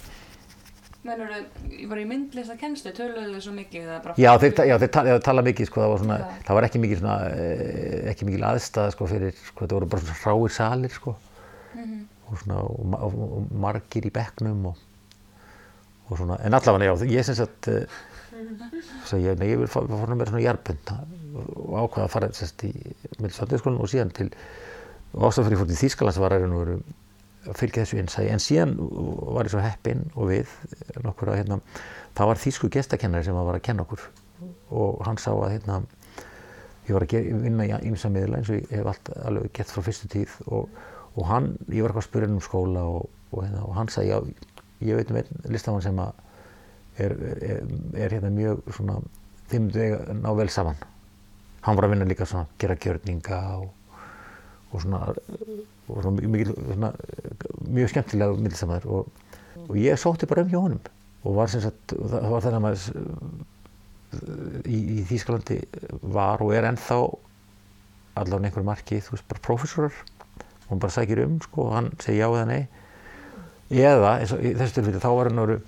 [1.02, 1.42] mennur þau,
[1.90, 3.88] var í myndlista kennslu, töluðu þau svo mikið.
[4.22, 6.28] Já, þeir, já, þeir, tala, þeir tala mikið, sko, það var svona, Já.
[6.46, 10.02] það var ekki mikið svona, eh, ekki mikið aðstæða, sko, fyrir, sko, þetta voru bara
[10.06, 11.16] svona hráir salir, sko,
[11.74, 12.00] Mhm.
[12.30, 14.76] og svona, og, og, og margir í bekknum og,
[16.10, 17.84] og svona, en allavega, já, ég sem sagt, uh,
[19.08, 20.92] svo ég, ég vil fá mér svona jarbund
[21.56, 22.72] og ákvaða að fara, sagt, í
[23.20, 24.30] myndisvöldiskólinn og síðan til,
[25.14, 26.82] og ástæðan fyrir ég fór til Þýskalands var að veru að
[27.50, 30.52] fylgja þessu innsæði, en síðan var ég svo heppinn og við,
[31.02, 31.58] nokkur að, hérna,
[32.18, 34.04] það var þýsku gestakennari sem var að kenna okkur.
[34.74, 35.80] Og hann sá að, hérna,
[36.86, 39.74] ég var að gera, vinna í ýmsa miðla eins og ég hef allt alveg gett
[39.74, 40.36] frá fyrstu tíð.
[40.48, 40.82] Og,
[41.16, 44.14] og hann, ég var eitthvað að spyrja um skóla og, og, hérna, og hann sagði,
[44.14, 44.52] já,
[44.86, 46.14] ég veit um einn listamann sem að
[47.02, 47.60] er, er,
[48.04, 48.98] er hérna mjög svona,
[49.52, 50.82] þeim að ná vel saman.
[51.62, 55.04] Hann var að vinna líka svona, gera gjörninga og svona,
[55.92, 56.92] og svona, mikil, svona
[57.68, 59.24] mjög skemmtilega miðlisamaður og,
[59.68, 60.82] og ég sótti bara um hjá honum
[61.22, 62.82] og var sem sagt, það, var þannig að maður
[64.66, 65.58] í, í Þýskalandi
[66.14, 66.98] var og er ennþá
[68.18, 71.90] allavega einhverju marki, þú veist, bara prófessorar og hann bara sækir um, sko, og hann
[72.02, 72.62] segir já eða nei.
[73.72, 75.58] Eða, eins og í þessu tilfelli, þá var hann orðu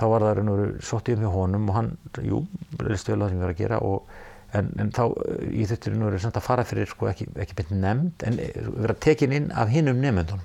[0.00, 1.90] þá var það raun og veru sótt um hjá honum og hann,
[2.24, 2.42] jú,
[2.88, 4.14] listu vel það sem ég var að gera og,
[4.56, 7.28] en, en þá, eh, ég þurfti raun og veru samt að fara fyrir, sko, ekki,
[7.44, 10.42] ekki beint nefnd, en eh, vera tekin inn af hinnum nefndunum.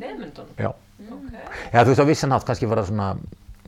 [0.00, 0.54] Nefndunum?
[0.58, 0.70] Já.
[1.04, 1.32] Ok.
[1.72, 3.08] Já, þú veist, á vissan hátt kannski var það svona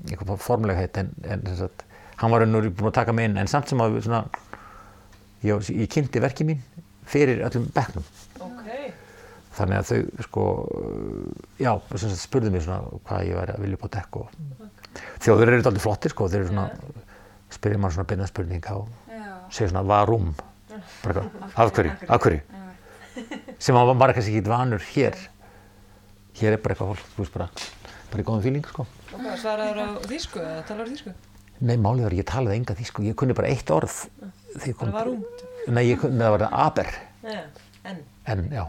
[0.07, 1.87] eitthvað formleg heit, en, en sagt,
[2.21, 4.25] hann var veru búin að taka mig inn, en samt sem að svona,
[5.47, 6.63] ég, ég kynnti verki mín
[7.07, 8.07] fyrir öllum bekknum.
[8.43, 8.71] Ok.
[9.57, 10.47] Þannig að þau sko,
[11.63, 14.29] já, sagt, spurðu mig svona hvað ég væri að vilja upp á dekk og
[15.25, 16.69] þjóður eru alltaf flottir sko, þeir eru svona,
[17.57, 19.06] spyrja mann svona beinna spurninga og
[19.51, 20.33] segja svona varum,
[21.03, 22.63] bara eitthvað, af hverju, af hverju, já,
[23.67, 25.17] sem hann var kannski ekki vanur hér,
[26.41, 27.49] hér er bara eitthvað fólk, þú veist bara,
[28.13, 28.87] bara í góðum fíling sko.
[29.13, 31.15] Og hvað, svaraður á þýsku eða talar þýsku?
[31.57, 34.03] Nei, málið var, ég talaði enga því sko, ég kunni bara eitt orð
[34.57, 35.23] Það var rúm.
[35.69, 36.91] nei, ég kunni, það var það aber,
[37.87, 38.03] en.
[38.33, 38.65] en já,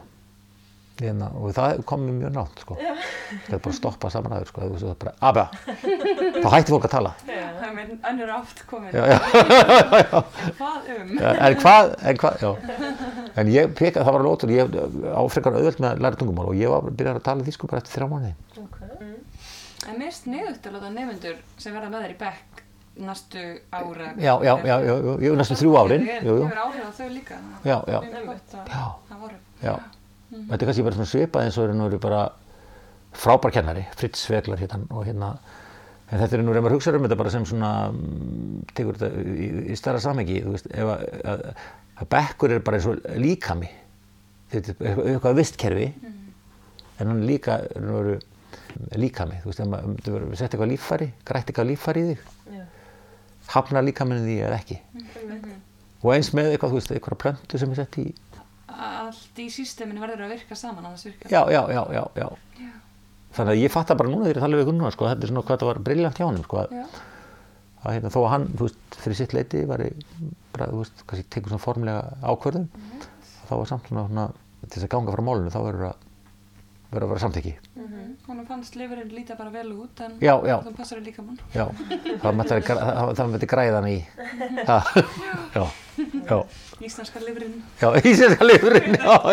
[0.98, 2.76] Hérna, og það kom mér mjög nátt sko.
[2.78, 4.70] Það er bara að stoppa saman aður sko.
[4.72, 5.44] Það er bara, aba,
[6.42, 7.12] þá hætti fólk að tala.
[7.28, 8.96] það er með önnur átt komin.
[8.98, 10.24] Já, já, já, já.
[10.58, 11.14] Hvað um?
[11.22, 12.52] En hvað, en hvað, já.
[13.38, 16.50] En ég peka, það var alveg ótrúlega, ég á frekar auðvöld með að læra tungumál
[16.50, 18.34] og ég var byrjar að tala þýsku bara eftir þrjá mánuði.
[18.64, 18.80] Ok.
[19.88, 22.64] En mér sniðugt að láta nefnendur sem verða með þér í bekk
[22.98, 24.10] næstu ára.
[24.18, 26.40] Já, já, já, já, já, ég næstum þrjú árin, jú.
[26.42, 27.38] Hefur áhrif á þau líka.
[27.62, 29.76] Já, já, Mjög gott að Já.
[30.32, 30.44] Það voru.
[30.44, 30.50] já.
[30.52, 32.26] Þetta er kannski bara svona svipað eins og er nú bara
[33.18, 35.38] frábær kennari, Fritz Sveglar hérna og hérna
[36.08, 39.48] En þetta er nú reyndar hugsaður um þetta bara sem svona, mm, tekur þetta í,
[39.74, 41.02] í stærra samhengi, þú veist, ef að,
[41.34, 41.42] að,
[42.00, 43.72] að bekkur er bara eins og líkami,
[44.54, 45.88] þetta er eitthvað vistkerfi,
[46.98, 48.16] en hann líka og veru,
[49.04, 52.24] líkami, þú veist, ef maður setja eitthvað líffæri, grætt eitthvað líffæri í þig,
[52.56, 52.64] Já.
[53.58, 54.80] hafnar líkaminu því eða ekki.
[56.06, 58.08] Og eins með eitthvað, þú veist, eitthvað plöntu sem er sett í,
[58.78, 61.30] Allt í sísteminu verður að virka saman annars virka.
[61.32, 62.28] já, já, já, já, já.
[63.38, 65.44] Þannig að ég fatta bara núna þegar ég tala við Gunnar, sko, þetta er svona
[65.46, 66.86] hvað það var briljant hjá honum, sko, að, Já.
[67.88, 70.00] hérna, þó að hann, veist, fyrir sitt leiti var ég
[70.56, 72.66] bara, þú veist, kannski tekur svona formlega ákvörðun,
[73.50, 74.26] þá var samt svona, svona
[74.64, 76.06] til þess að ganga frá málinu, þá verður að
[76.88, 77.54] verður að vera samþykki.
[78.28, 80.56] Hún fannst lifurinn líta bara vel út en Já, já.
[80.64, 81.38] þú passar líka mann.
[81.54, 81.66] Já,
[82.24, 83.98] það mætti það, það mætti græða hann í,
[84.72, 84.78] ha,
[85.54, 85.66] já,
[86.30, 86.38] já,
[86.88, 88.50] Íslenska lifurinn já, íslenska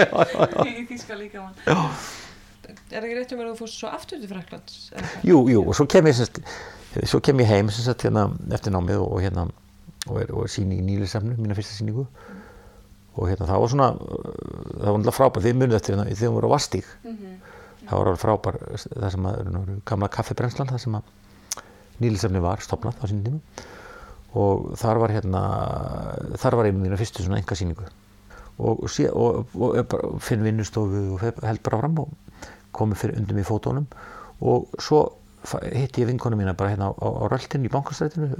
[0.05, 0.67] já.
[0.69, 1.49] í þýska líka.
[2.95, 4.73] Er það ekki rétt um að þú fórst svo aftur til hvað?
[5.27, 6.41] Jú, jú, og svo kem ég, semst,
[7.11, 9.47] svo kem ég heim, sagt, hérna, eftir námið og, og hérna,
[10.07, 12.07] og er, og er síni í nýlisefnu, mína fyrsta síningu,
[13.15, 16.37] og hérna, það var svona, það var náttúrulega frábær, þið munið eftir hérna, þegar við
[16.37, 16.91] vorum á Vastík,
[17.85, 18.61] það var alveg frábær,
[18.95, 21.13] það sem að, nú, gamla kaffibrennslan, það sem að
[22.05, 23.67] nýlisefni var stopnað á sínum tíma,
[24.35, 25.43] og þar var hérna,
[26.41, 27.87] þar var með mína fyrstu svona enga síningu,
[28.59, 32.41] og, og, og, og finn vinnustofu og held bara fram og
[32.75, 33.87] komið fyrir undir mig fótónum
[34.43, 35.05] og svo
[35.45, 38.31] hitti ég vinkonu mína bara hérna á, á, á röltinu í bankastrætinu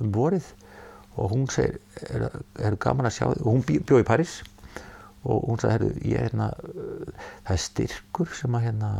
[0.00, 0.46] um vorið.
[1.16, 1.78] Og hún segir,
[2.10, 3.42] er, er gaman að sjá þig?
[3.42, 4.40] Og hún bjó, bjó í París.
[5.24, 6.50] Og hún sagði, ég er hérna
[7.46, 8.90] það er styrkur sem að hérna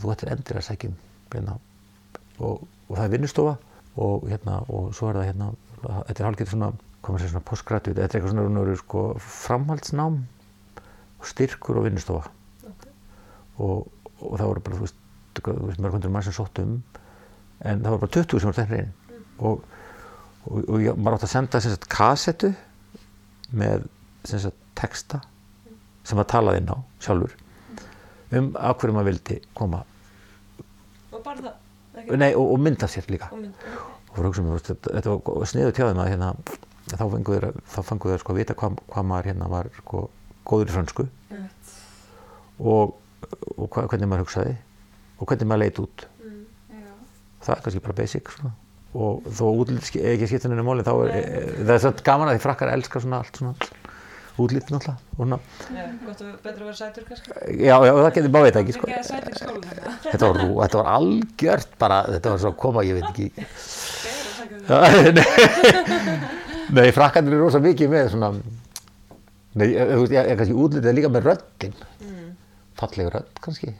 [0.00, 0.94] þú ættir endur að sækjum
[1.34, 1.56] hérna.
[2.38, 3.56] Og, og það er vinnustofa
[3.96, 5.50] og hérna og svo er það hérna
[5.80, 9.04] þetta er hálfgett svona, hvað maður segir svona postgraduate, þetta er eitthvað svona, svona sko,
[9.40, 10.18] framhaldsnám
[11.20, 12.30] og styrkur og vinnustofa.
[13.60, 15.00] Og, og það voru bara, þú veist,
[15.80, 16.80] mörg hundur mann sem sótt um
[17.60, 18.92] en það voru bara 20 sem voru þenni reyn
[19.38, 19.62] og,
[20.48, 22.50] og, og ég, maður átti að senda sem sagt kassettu
[23.52, 23.86] með
[24.28, 25.20] sem sagt texta
[26.04, 27.36] sem maður talaði inn á sjálfur
[28.36, 29.82] um af hverju maður vildi koma.
[31.10, 31.69] Og bara það?
[32.16, 33.28] Nei, og, og mynda sér líka.
[33.34, 34.18] Og mynd, ok.
[34.26, 36.30] og fyrir mér, þetta, var sniðu tjáðum að hérna,
[36.90, 40.04] þá fengu þeir, þá fengu þeir sko að vita hvað, hvað maður hérna var sko
[40.50, 41.06] góður í fransku
[42.60, 42.94] og,
[43.56, 44.56] og hva, hvernig maður hugsaði.
[45.20, 46.06] Og hvernig maður leit út.
[46.70, 46.90] Já.
[47.44, 48.54] það er kannski bara basic svona.
[48.90, 52.30] og þó útlit sk- ekki skipta henni máli þá er, er, það er svona gaman
[52.32, 53.52] að því frakkar elska svona allt svona
[54.44, 55.38] útlit náttúrulega
[55.74, 57.34] Já, gott að betra að vera sætur kannski.
[57.60, 58.86] já, já, það getur bara veit ekki sko.
[58.88, 59.94] Ekki að sæti í skóla þetta.
[60.06, 64.24] þetta, var, rú- þetta var algjört bara, þetta var svo koma, ég veit ekki Beður
[64.30, 64.56] að sækja
[65.10, 66.30] þetta.
[66.70, 68.32] Nei, frakkandir er rosa mikið með svona
[69.58, 71.74] Nei, ég- þú veist, ég er kannski útlitið líka með röddin
[72.80, 73.72] falleg rödd kannski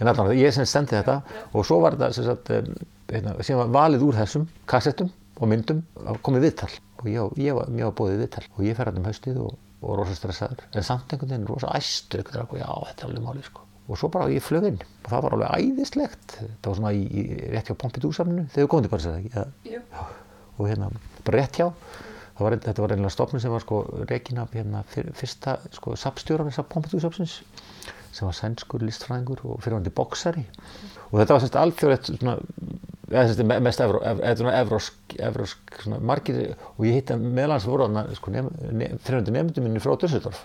[0.00, 1.18] en allan, ég sem stendi þetta
[1.52, 2.48] og svo var þetta sem sagt,
[3.12, 5.10] hérna, sem var valið úr þessum kassettum
[5.40, 5.82] og myndum
[6.24, 9.08] komið viðtal og ég, var- ég var mjög bóðið viðtal og ég fer hann um
[9.08, 13.24] haustið og, og rosa stressaður en samt einhvern veginn rosa veginn, já, þetta er alveg
[13.26, 13.66] málið sko.
[13.90, 16.34] Og svo bara ég flög inn og það var alveg æðislegt.
[16.62, 18.92] Það var svona í, í rétt hjá Pompidou-samlinu þegar við komum til
[19.32, 19.80] eða- Jú.
[20.60, 20.90] og hérna
[21.26, 21.66] bara rétt hjá.
[22.40, 26.48] Var, þetta var einlega stofnun sem var sko reikin af hérna, fyr, fyrsta sko sapstjóran
[26.48, 27.34] þess að Pompidou-sapsins
[28.12, 30.46] sem var sænskur listfræðingur og fyrirvandi boksari
[31.10, 32.36] og þetta var semst alþjóðlegt svona,
[33.10, 37.10] eða semst me- mest evro, ev, ev, svona evrósk, evrósk svona margir og ég hitt
[37.14, 40.44] að meðlans voru þarna sko nef, nef, fyrirvandi nefndum minni frá Dusseldorf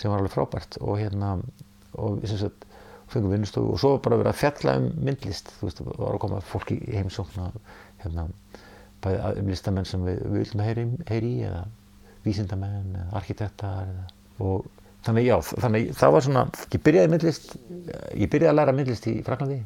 [0.00, 1.34] sem var alveg frábært og hérna
[1.98, 2.66] og við sem sagt
[3.10, 5.48] fengum vinnustofu og svo var bara verið að fjalla um myndlist.
[5.58, 7.48] Þú veist, var að koma fólk í heimsókn
[8.04, 8.26] hérna,
[9.02, 11.64] bæði um listamenn sem við, við viljum heyri, heyri í eða
[12.24, 14.04] vísindamenn eða arkitektar eða,
[14.46, 14.68] og
[15.06, 17.50] þannig já, þannig það var svona ég byrjaði myndlist
[18.20, 19.60] ég byrjaði að læra myndlist í Fraklandi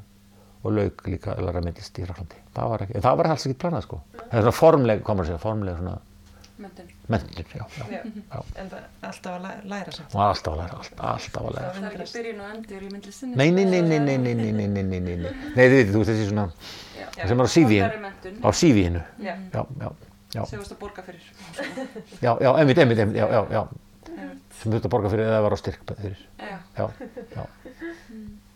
[0.64, 3.60] og lauk líka að læra myndlist í Fraklandi það var ekki, það var alls ekki
[3.64, 5.96] planað sko það er svona formleg, komur að segja, formleg svona
[6.54, 6.86] Mentin.
[7.10, 7.98] mentin, já, já, Já.
[8.30, 10.12] já En það er alltaf að læra, samt.
[10.14, 12.90] og alltaf að læra, alltaf, alltaf að læra Það er ekki byrjun og endur í
[12.92, 13.34] myndlistinni.
[13.40, 15.90] Nei, nei, nei, nei, nei, nei, nei, nei, nei, nei, nei, nei, nei, þið veitir,
[15.90, 16.44] þú veist þessi svona,
[16.94, 17.26] Já.
[17.26, 18.38] sem er á menntun.
[18.38, 19.34] á CV-inu, Já.
[19.50, 21.26] já, já, varst að borga fyrir.
[22.22, 23.64] já, já, einmitt, einmitt, einmitt, já, já, já.
[24.64, 26.56] Sem þú ert að borga fyrir eða var á styrk fyrir, Já.
[26.78, 26.86] já,
[27.36, 27.44] já,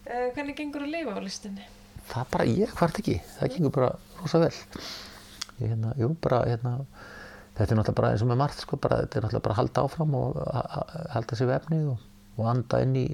[0.08, 1.64] Uh, hvernig gengur að lifa á listinni?
[2.08, 3.88] það bara, ég hvart ekki, það gengur bara
[4.22, 4.54] rosa vel,
[5.58, 6.70] ég, hérna, jú, bara, hérna,
[7.58, 9.60] þetta er náttúrulega bara eins og með margt, sko, bara, þetta er náttúrulega bara að
[9.60, 12.06] halda áfram og ha- ha- halda sér við efnið og,
[12.38, 13.04] og anda inn í,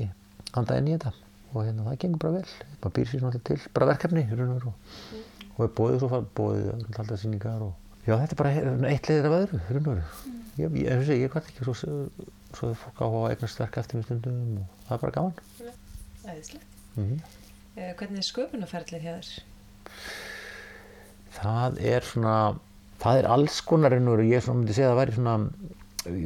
[0.54, 1.12] anda inn í þetta.
[1.54, 2.54] Og hérna, það gengur bara vel,
[2.84, 4.74] maður býr sér náttúrulega til, bara verkefni, raun og veru,
[5.56, 7.74] og, er bóðið svo far, bóðið að halda sýningar og,
[8.06, 10.06] já, þetta er bara he- eitt leiðir af öðru, veru,
[10.62, 11.74] ég, ég, segi, ég hvart ekki, svo,
[12.58, 15.34] svo er fólk á að eignast verk eftir með stundum og það er bara gaman.
[16.24, 16.78] Æðislegt.
[16.98, 17.16] Mm
[17.74, 19.30] Eh, Hvernig er sköpunarferðlið hjá þér?
[21.34, 22.34] það er svona
[23.02, 26.20] það er alls konar ennur ég myndi segja að það væri svona uh,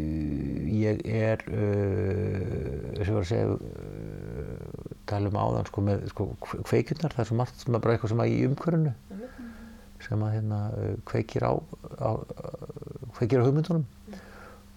[0.82, 6.26] ég er uh, sem ég var að segja uh, tala um áðan sko með sko,
[6.68, 8.92] kveikjurnar, það er svo margt sem er bara eitthvað sem að í umhverfinu
[10.04, 11.52] sem að hérna uh, kveikir á,
[11.96, 13.88] á uh, kveikir á hugmyndunum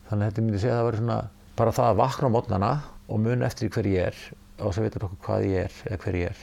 [0.08, 1.20] þannig að þetta myndi segja að það væri svona
[1.60, 2.72] bara það að vakna á mótnana
[3.12, 4.20] og mun eftir hver ég er
[4.62, 6.42] og þess að vita okkur hvað ég er eða hver ég er.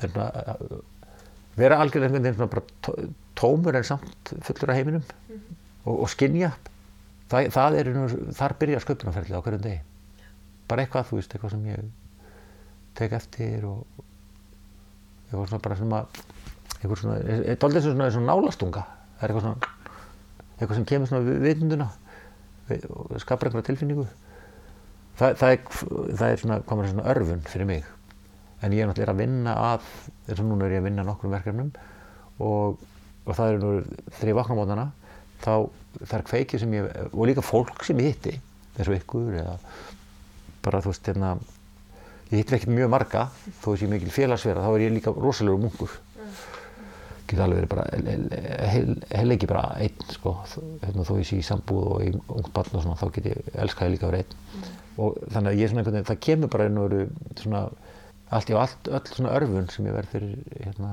[0.00, 0.80] Svona uh,
[1.60, 2.98] vera algjörlega einhvern veginn bara tó-
[3.40, 5.04] tómur en samt fullur af heiminum
[5.84, 6.52] og, og skinja
[7.30, 7.90] það, það er,
[8.38, 9.80] þar byrja sköpunarferðli á hverjum degi.
[10.70, 11.90] Bara eitthvað, þú veist, eitthvað sem ég
[12.98, 13.84] tek eftir og
[15.28, 16.22] eitthvað svona bara sem að
[16.80, 17.18] eitthvað svona,
[17.50, 18.86] eitthvað svona, svona nálastunga.
[19.18, 19.76] Það er eitthvað svona
[20.60, 21.90] eitthvað sem kemur svona við vitunduna
[22.70, 24.06] við- og skapar einhverja tilfinningu
[25.20, 25.60] það, það, er,
[26.18, 27.84] það er svona, komur svona örfun fyrir mig.
[28.60, 29.86] En ég er náttúrulega að vinna að
[30.26, 31.70] eins og núna er ég að vinna að nokkrum verkefnum
[32.44, 32.82] og,
[33.24, 33.70] og það er nú
[34.16, 34.90] þegar ég vakna mótana
[35.40, 35.54] þá
[36.02, 38.34] það er kveikið sem ég og líka fólk sem ég hitti
[38.76, 39.56] eins og ykkur eða
[40.64, 41.32] bara þú veist hérna
[42.30, 43.26] ég hitti ekki mjög marga.
[43.62, 45.96] Þó þess ég er mikil félagsverða þá er ég líka rosalegur munkur.
[47.30, 47.86] Getur alveg verið bara
[48.74, 50.36] heil, heil ekki bara einn sko.
[50.84, 53.50] Hérna, þó ég sé í sambúð og í ungt barn og svona þá get ég
[53.64, 56.66] elskaði líka að vera einn og þannig að ég svona einhvern veginn það kemur bara
[56.68, 57.00] einu veru
[57.40, 57.62] svona
[58.36, 60.92] allt í og allt, öll svona örfun sem ég verð fyrir hérna,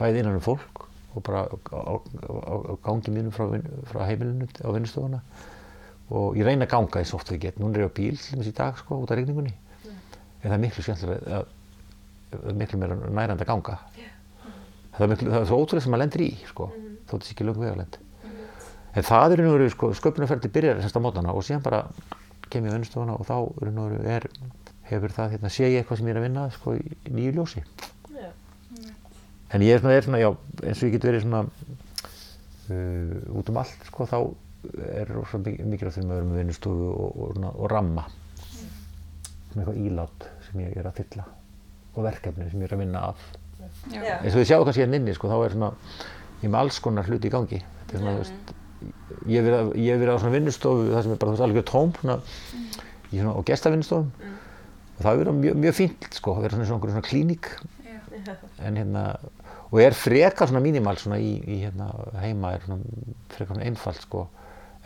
[0.00, 2.54] bæði innan um fólk og bara á, á, á,
[2.84, 3.46] gangi mínum frá,
[3.88, 5.20] frá heimilinu á vinnustofuna.
[6.12, 8.16] Og ég reyna að ganga eins oft og ég get, núna er ég á bíl
[8.20, 9.52] til í dag sko, út af rigningunni.
[10.42, 11.50] En það er miklu skemmtilega að,
[12.32, 13.76] það er miklu meira nærandi að ganga.
[14.96, 16.72] Það er, miklu, það er svo ótrúlega sem maður lendir í sko,
[17.08, 18.00] þótt þessi ekki lögum vegalend
[18.92, 21.86] en það er verið sko, sköpunarferði byrjar semst á mótana og síðan bara
[22.52, 24.28] kem ég á vinnustofuna og þá er er,
[24.90, 27.62] hefur það, hérna, sé ég eitthvað sem ég er að vinna sko, í, nýju ljósi
[28.12, 28.30] Já.
[29.56, 30.30] en ég er svona, er svona já,
[30.62, 31.42] eins og ég get verið svona
[32.70, 34.18] uh, út um allt sko, þá
[34.92, 35.12] er
[35.66, 38.06] mikilvægt mig að vera með vinnustofu og, og, og, og ramma
[39.52, 41.26] svona eitthvað ílát sem ég er að fylla
[41.92, 43.06] og verkefni sem ég er að vinna
[43.92, 44.00] Já.
[44.02, 44.16] Já.
[44.22, 45.70] eins og þið sjáu kannski hérna inni sko, þá er svona,
[46.40, 48.54] ég er með alls konar hluti í gangi þetta er svona, þú veist
[49.28, 51.68] ég hef verið, ég verið á svona vinnustofu það sem er bara, þú veist, alveg
[51.68, 52.18] tóm svona,
[53.10, 54.10] í svona, og gestavinnustofum.
[54.92, 57.52] Og það hefur verið mjög, mjög fínt sko, að vera svona, svona, svona klíník.
[58.22, 58.34] Já.
[58.62, 59.02] en hérna,
[59.72, 61.88] og er frekar svona mínimal svona í, í hérna
[62.20, 64.26] heima er svona frekar svona einfalt sko.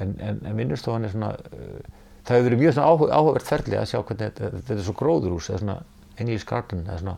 [0.00, 3.78] En, en, en vinnustofan er svona uh, það hefur verið mjög svona áhuga, áhugavert ferli
[3.78, 5.76] að sjá hvernig þetta, þetta er svo gróðurhús eða svona
[6.16, 7.16] English garden eða svona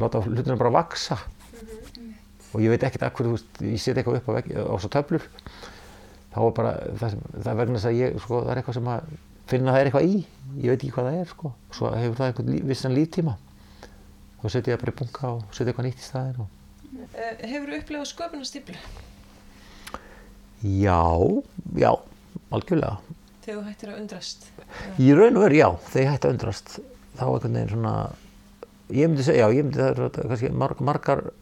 [0.00, 1.18] láta hlutina bara vaksa
[2.52, 4.90] og ég veit ekkert akkur, þú veist, ég set eitthvað upp á, vegg, á svo
[4.92, 5.26] töflur
[6.32, 8.90] þá er bara, það, það er vegna þess að ég, sko, það er eitthvað sem
[8.92, 9.12] að
[9.52, 10.24] finna að það er eitthvað í,
[10.62, 11.52] ég veit ekki hvað það er, sko.
[11.76, 13.36] Svo hefur það einhvern vissan líftíma.
[14.42, 16.58] Þá setja ég bara í bunga og setja eitthvað nýtt í staðinn og
[16.92, 18.74] Uh, hefur þú upplifað sköpunarstíflu?
[20.62, 21.00] Já,
[21.80, 21.88] já,
[22.52, 22.98] algjörlega.
[23.42, 24.44] Þegar þú hættir að undrast?
[25.00, 26.74] í raun og veru, já, þegar ég hætti að undrast
[27.16, 27.94] þá einhvern veginn svona
[28.92, 31.32] ég myndi segja, já, ég myndi það er kannski marg, margar mar,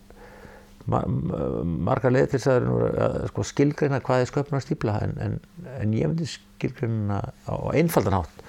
[0.91, 2.69] margar leið til þess að,
[3.07, 5.37] að sko, skilgreina hvað er sköpunar stípla en, en,
[5.79, 8.43] en ég myndi skilgreina á einfaldan hátt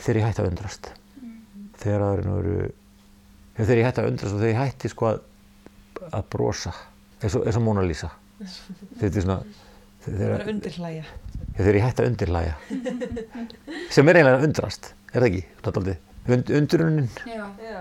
[0.00, 0.92] þegar ég hætti að undrast
[1.80, 2.60] þegar það er já,
[3.60, 5.18] þegar ég hætti að undrast og þegar ég hætti sko að,
[6.10, 6.74] að brosa
[7.20, 9.40] eins og, eins og Mona Lisa þetta er svona
[10.06, 10.76] þegar, er
[11.58, 12.54] þegar ég hætti að undirlæja
[13.92, 15.42] sem er eiginlega að undrast er það ekki?
[15.64, 16.06] Náttúrulega.
[16.30, 17.46] Und, undrunin, Já.
[17.64, 17.78] Já.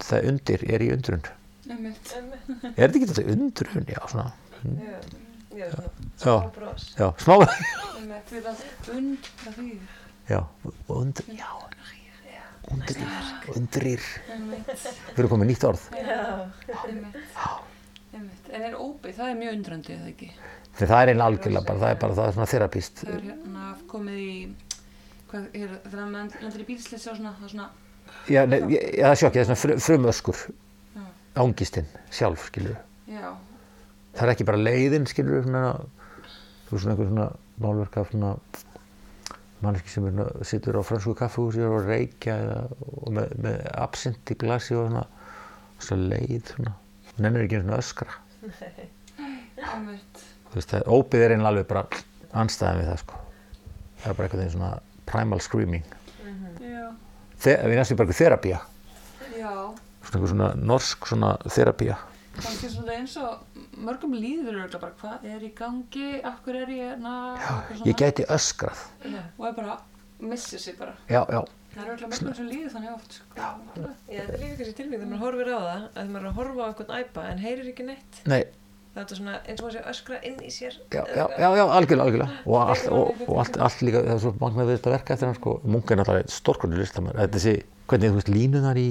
[0.00, 1.24] það undir er í undrun
[1.70, 2.14] Einmitt.
[2.16, 3.86] er þetta ekki þetta undrun?
[3.92, 4.32] Já, svona
[4.72, 4.96] Já.
[5.52, 5.68] Já,
[6.16, 6.40] svona.
[6.56, 6.72] Já.
[6.98, 7.34] Já, smá
[9.52, 9.68] því.
[10.28, 11.50] já, og und, já,
[13.56, 14.00] undrir
[14.32, 17.18] við erum komið nýtt orð Einmitt.
[18.12, 18.50] Einmitt.
[18.52, 20.30] En er ópið, það er mjög undrandi, eða ekki?
[20.72, 23.24] þegar það er einn algjörlega bara, það er bara það er svona þerapist Það er
[23.28, 24.34] hérna komið í,
[25.30, 27.70] hvað, er, þegar maður lendir í svona, það er svona,
[28.28, 30.71] já, nei, það er sjokkið, það er svona frum, frumöskur Já.
[31.38, 32.76] Ángistinn sjálf, skilur
[33.08, 33.32] já,
[34.16, 35.64] það er ekki bara leiðin, skilur svona,
[36.66, 37.28] þú veist svona einhver svona
[37.62, 38.34] málverk af svona
[39.62, 42.60] mannski sem er, situr á fransku kaffehúsi og reykja eða,
[42.98, 45.04] og með, með absint í glasi og svona,
[45.78, 46.74] svona leið svona,
[47.12, 48.18] og nennir ekki svona öskra.
[49.62, 50.24] Einmitt.
[50.50, 51.84] þú veist, það, ópið er einlega alveg bara
[52.42, 53.20] anstæðan við það sko.
[54.02, 54.72] Það er bara einhvern veginn svona
[55.06, 55.96] primal screaming.
[56.62, 56.84] Já,
[57.42, 58.58] Þe, við næstum bara eitthvað þerapía.
[59.38, 59.54] Já,
[60.10, 61.98] svona svona norsk svona þerapía
[62.38, 66.86] kannski svona eins og mörgum líður bara hvað er í gangi, af hverju er ég
[66.92, 68.84] hérna, eitthvað ég gæti öskrað.
[69.04, 69.76] Já, og er bara,
[70.22, 70.94] missir sig bara.
[71.08, 71.42] já, já,
[71.72, 73.28] Það er alltaf mörgum sem líður þannig oft, sko.
[73.36, 73.46] Já.
[73.76, 76.40] Já, þetta er líka kannski tilvíð þegar maður horfir á það að maður er að
[76.40, 78.20] horfa á einhvern æpa en heyrir ekki neitt.
[78.28, 78.42] Nei,
[78.92, 80.74] Það er svona eins og maður sé öskra inn í sér.
[80.92, 82.40] já, já, já, já algjörlega, algjörlega.
[82.44, 85.30] Og allt, og, og allt, allt líka, það er svo mann með þetta verka eftir
[85.30, 87.54] hann sko, Munch er náttúrulega stórkvöldu listamær, þetta sé,
[87.88, 88.86] hvernig þú veist línunar í,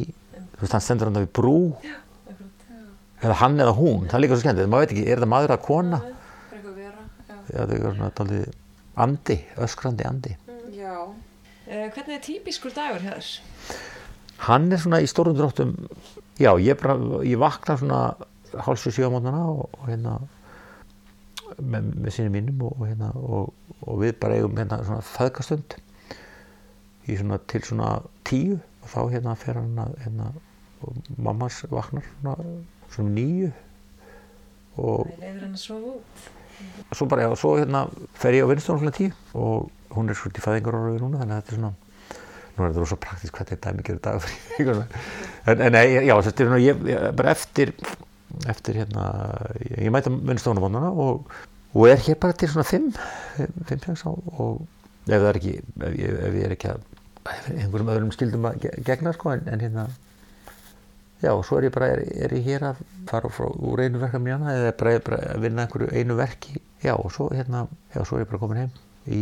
[0.61, 2.65] veist hann stendur hann við brú, Akkurat.
[3.21, 5.55] eða hann eða hún, það er líka svo skemmtilegt, maður veit ekki, er þetta maður
[5.57, 6.01] að kona,
[6.51, 6.91] Það já.
[7.51, 8.49] já, það er svona taldið
[9.05, 9.37] andi,
[9.67, 10.35] öskrandi andi.
[10.75, 10.95] Já.
[11.71, 13.31] Uh, hvernig er típiskur dagur hjá þér?
[14.47, 15.75] Hann er svona í stórum dráttum,
[16.41, 16.95] já, ég bara,
[17.27, 18.01] ég vakna svona
[18.65, 20.15] hálsu sjö á mótnana og, og hérna,
[21.61, 23.51] með, með sinni mínum og, hérna, og,
[23.85, 25.77] og við bara eigum hérna svona feðkastund
[27.09, 27.91] í svona til svona
[28.27, 30.27] tíu og þá hérna fer hann að, hérna,
[30.81, 32.35] og mammas vaknar svona,
[32.93, 33.51] svona níu
[34.81, 35.07] og
[36.95, 40.45] svo bara, já, svo hérna fer ég á vinnstofan svona tíu og hún er svolítið
[40.45, 41.73] fæðingaróru núna þannig að þetta er svona
[42.51, 46.15] nú er þetta rosa praktísk hvað þetta er dæmi gerur dag fyrir en, en já,
[46.27, 46.85] þetta er svona ég,
[47.19, 47.73] bara eftir
[48.51, 49.05] eftir hérna
[49.65, 51.25] ég, ég mæta á vonana og,
[51.73, 52.93] og er hér bara til svona 5
[53.71, 54.61] 5-6 og
[55.09, 56.87] ef það er ekki ef ég, ef ég er ekki að
[57.57, 59.87] einhverjum öðrum skildum að ge- gegna sko en, en hérna
[61.21, 63.99] Já, og svo er ég bara, er, er ég hér að fara frá, úr einu
[64.01, 66.55] verkefni í annað eða bara, bara að vinna einhverju einu verki.
[66.81, 68.71] Já, og svo hérna, já, svo er ég bara komin heim
[69.05, 69.19] í,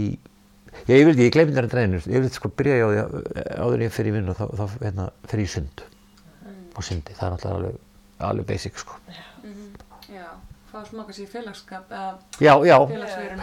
[0.88, 3.18] já, ég vil ekki, ég glemdi þetta reynir, ég vil sko byrja á því að
[3.66, 5.84] áður en ég fer í vinnu og þá, þá hérna, fer ég sund
[6.80, 7.82] og sundi, það er náttúrulega alveg,
[8.30, 8.96] alveg basic, sko.
[10.14, 10.30] Já.
[10.70, 13.40] Fá smá kannski félagsskap, eða Já, já, félagsverun.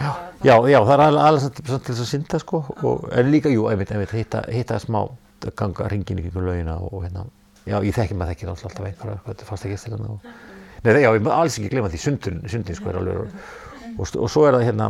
[0.47, 3.29] já, já, það er alveg, alveg samt, samt til þess að synda, sko, og, en
[3.33, 5.01] líka, jú, einmitt, einmitt, hitta, hitta smá,
[5.59, 7.25] ganga ringin kringum laugina og hérna,
[7.67, 10.19] já, ég þekki maður þekkir alltaf einhverja, hvað þetta fasta gestilana og,
[10.83, 13.37] nei, það- já, ég má alls ekki glemma því, sundin, sundin, sko, er alveg,
[13.97, 14.89] og, st- og svo er það hérna,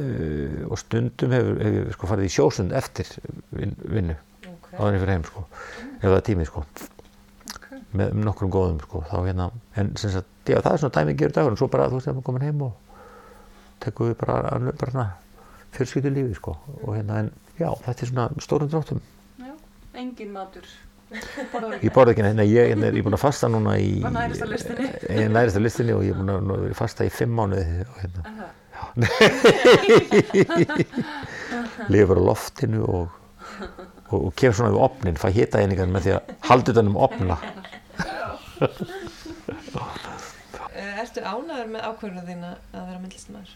[0.00, 3.10] uh, og stundum hefur, hefur sko farið í sjósund eftir
[3.52, 4.72] vin, vinnu, Ok.
[4.78, 5.44] áður en ég fyrir heim, sko,
[6.00, 6.64] ef það er tími, sko,
[7.98, 11.16] með um nokkrum góðum, sko, þá hérna, en sem sagt, já, það er svona dæmi
[11.18, 12.72] gerur dagur, en svo bara, þú veist, ef maður komin heim og
[13.82, 15.08] tekum við bara, bara svona
[15.74, 19.00] fjölskyldu lífi, sko, og hérna, en já, þetta er svona stórum dráttum.
[19.42, 19.52] Já.
[19.98, 20.62] Engin matur.
[21.10, 23.98] Ég borði ekki neitt, nei, ég, ég er ég búin að fasta núna í...
[24.04, 24.86] Var nærist á listinni?
[25.10, 28.50] Er og ég er búin að fasta í fimm mánuði og hérna, En það?
[31.92, 33.08] lifur á loftinu og,
[34.10, 37.00] og, og kemur svona við opnin, fæ hita einingar með því að halda utan um
[37.08, 37.36] opna.
[40.70, 43.52] Uh, ertu ánæður með ákvörðuna þína að vera myndlistamæður?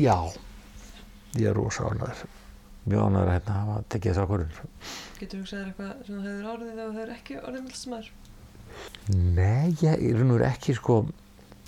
[0.00, 0.16] Já,
[1.38, 2.39] ég er rosa ánæður.
[2.88, 4.52] Mjög ánæður að hérna hafa tekið þess ákvörðun.
[5.20, 8.10] Getur þú hugsaðir eitthvað sem þú hefur orðið þegar þú hefur ekki orðið myndlistamæður?
[9.10, 10.96] Nei, ég er raun og veru ekki, sko,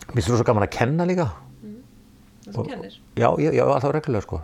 [0.07, 1.27] mér finnst rosa gaman að kenna líka.
[2.43, 2.95] Það þú Og- kennir?
[3.21, 4.41] Já, ég, já, alltaf reglulega, sko.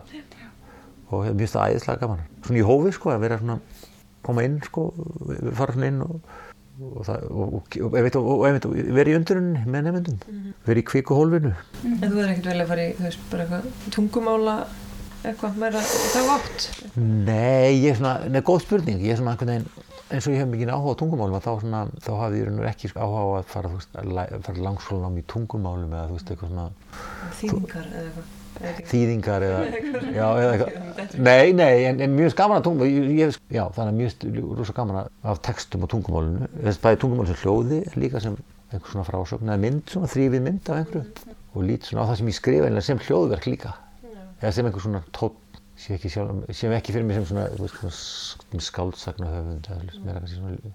[1.09, 2.21] Og mér finnst það æðislega gaman.
[2.45, 3.57] Svona í hófi, sko, að vera svona,
[4.23, 4.85] koma inn, sko,
[5.57, 6.19] fara svona inn og,
[6.79, 10.19] og, það, og, og, og, og, og, og, og vera í undruninni með nefndum,
[10.67, 11.55] vera í kvíkuhólfinu.
[11.83, 14.55] En þú hefur ekkert velið að fara í, veist, bara eitthvað tungumála,
[15.27, 16.65] eitthvað meira þá átt?
[16.95, 20.41] Nei, ég er svona, neða, góð spurning, ég er svona einhvern veginn, eins og ég
[20.41, 23.21] hef mikið áhuga á tungumálum, að þá, svona, þá hafði ég raun og ekki áhuga
[23.21, 26.67] á að fara, þú veist, að fara langsólanám í tungumálum eða, þú veist, eitthvað svona
[27.39, 28.35] Þýðingar eða eitthvað?
[28.89, 29.59] Þýðingar eða,
[30.11, 31.17] já, eða eitthvað.
[31.27, 34.75] Nei, nei, en, en mjög gaman að tungumál, ég, ég, já, þannig að mjög rosa
[34.75, 38.35] gaman af textum og tungumálinu, þess bæði tungumál sem hljóði, líka sem
[38.69, 41.35] einhver svona frásögn eða mynd, svona þrýfið mynd af einhverju.
[41.55, 43.71] Og lít svona á það sem ég skrifa einlega sem hljóðverk líka,
[44.41, 47.47] eða sem einhver svona tótt, sem ekki, sem ekki fyrir mig sem svona,
[47.89, 50.73] svona skáldsagna höfund, eða svona, meira kannski svona,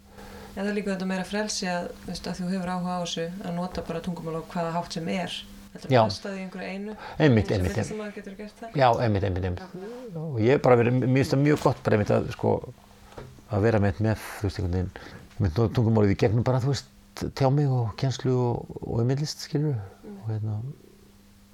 [0.55, 3.25] En það er líka þetta meira frelsi að, veist, að þú hefur áhuga á þessu
[3.43, 5.33] að nota bara tungumál á hvaða hátt sem er.
[5.75, 6.93] Þetta er fastað í einhverju einu.
[6.95, 7.73] einmitt, Sem einmitt, einmitt.
[7.75, 8.77] myndlistamæður getur gert það.
[8.79, 10.15] Já, einmitt, einmitt, einmitt.
[10.21, 12.53] Og ég hef bara verið, mér finnst það mjög gott bara einmitt að, sko,
[13.51, 14.93] að vera með, með þú veist, einhvern veginn,
[15.43, 16.95] með tungumálið í gegnum bara, þú veist,
[17.35, 20.61] tjá mig og kjenslu og, og myndlist, skilur og hérna,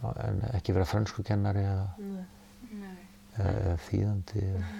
[0.00, 1.88] en ekki vera fransku kennari eða,
[2.70, 2.92] eða,
[3.44, 4.44] eða þýðandi.
[4.50, 4.70] Eða.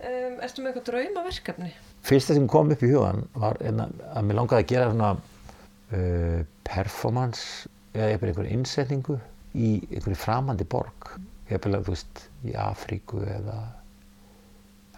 [0.00, 1.72] Um, ertu með eitthvað draumaverkefni?
[2.08, 6.40] Fyrsta sem kom upp í hugan var einna, að mér langaði að gera svona uh,
[6.64, 9.18] performance eða eitthvað einhver innsetningu
[9.52, 11.12] í einhverju framandi borg.
[11.50, 13.58] Að þú veist, í Afríku eða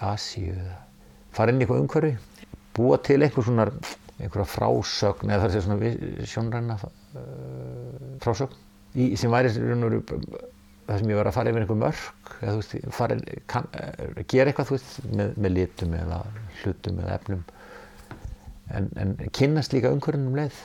[0.05, 0.77] Asíu eða
[1.33, 2.11] fara inn í eitthvað umhverfi,
[2.77, 3.65] búa til einhver svona
[4.19, 6.91] einhverja frásögn eða það að segja svona sjónræna uh,
[8.23, 8.61] frásögn
[8.95, 10.43] í, sem væri í raun og veru
[10.89, 13.17] það sem ég var að fara yfir einhver mörk eða veist, fara,
[13.51, 16.19] kann, eh, gera eitthvað veist, með, með litum eða
[16.63, 17.45] hlutum eða efnum
[18.73, 20.61] en, en kynnast líka umhverjum um leið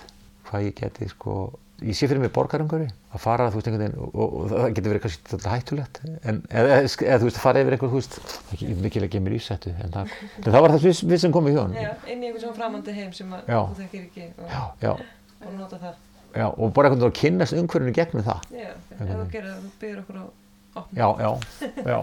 [0.49, 1.37] hvað ég geti sko
[1.85, 5.03] ég sé fyrir mig borgarumhverfi að fara, veist, veginn og, og, og það getur verið
[5.05, 9.13] kannski hættulegt en eða, eða þú veist, að fara yfir veist það er mikilvægt að
[9.13, 11.77] gefa mér ísettu en það, en það var það við, við sem komum í hjón
[11.77, 13.59] inn í einhvern svona framandi heim sem að Já.
[13.61, 14.27] þú þekkir ekki
[14.89, 15.05] og,
[15.45, 16.03] og nota það.
[16.37, 18.51] Já, og bara einhvern veginn að kynnast umhverfinu gegnum það.
[18.53, 20.25] Já, ef þú gerir það, þú byrður okkur á
[20.77, 20.99] opna.
[20.99, 21.31] já, já,
[21.87, 21.99] já.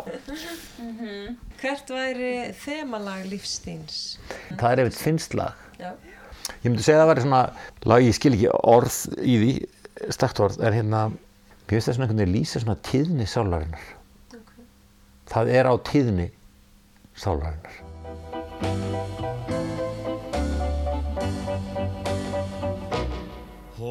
[1.60, 2.32] Hvert væri
[2.64, 4.00] þemalag lífstíns?
[4.58, 5.62] það er einmitt finnst lag.
[5.78, 5.92] Já,
[6.64, 7.42] ég myndi segja að það væri svona
[7.92, 9.54] lag, ég skil ekki orð í því
[10.18, 13.88] stakt orð, en hérna mér finnst það svona einhvern veginn lýsa svona tíðni sálarinnar.
[15.30, 16.30] Það er á tíðni
[17.16, 17.83] sálarinnar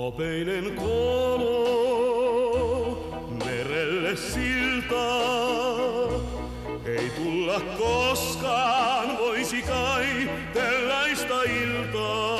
[0.03, 1.59] Hopeinen kolo
[3.45, 5.05] merelle silta.
[6.85, 12.37] Ei tulla koskaan, voisi kai tällaista iltaa.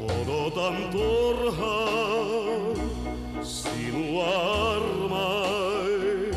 [0.00, 2.76] Odotan turhaan
[3.42, 4.26] sinua
[4.74, 6.36] armain.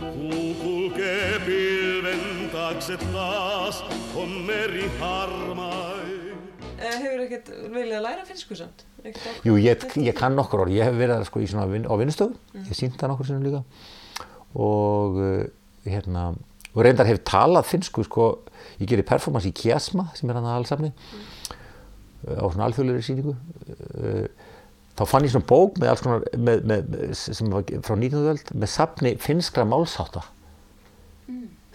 [0.00, 3.84] Kuu kulkee pilven taakse taas,
[4.14, 6.34] on meri harmain.
[6.78, 8.85] Eh, hefur ekkert viljað læra finnsku samt?
[9.46, 12.98] Jú, ég, ég kann nokkur orð, ég hef verið sko, vin, á vinnustofu, ég sínt
[12.98, 13.62] það nokkur sinnum líka.
[14.56, 15.44] Og uh,
[15.86, 16.28] hérna,
[16.72, 18.30] og reyndar hef talað finnsku, sko,
[18.80, 20.92] ég gerir performance í Kiasma, sem er hann að allsafni
[22.26, 24.24] á svona alþjóðlegri síningu uh,
[24.98, 28.24] þá fann ég svona bók með alls konar, með, með, sem var frá 19.
[28.32, 30.24] öld, með safni finnskra málsáta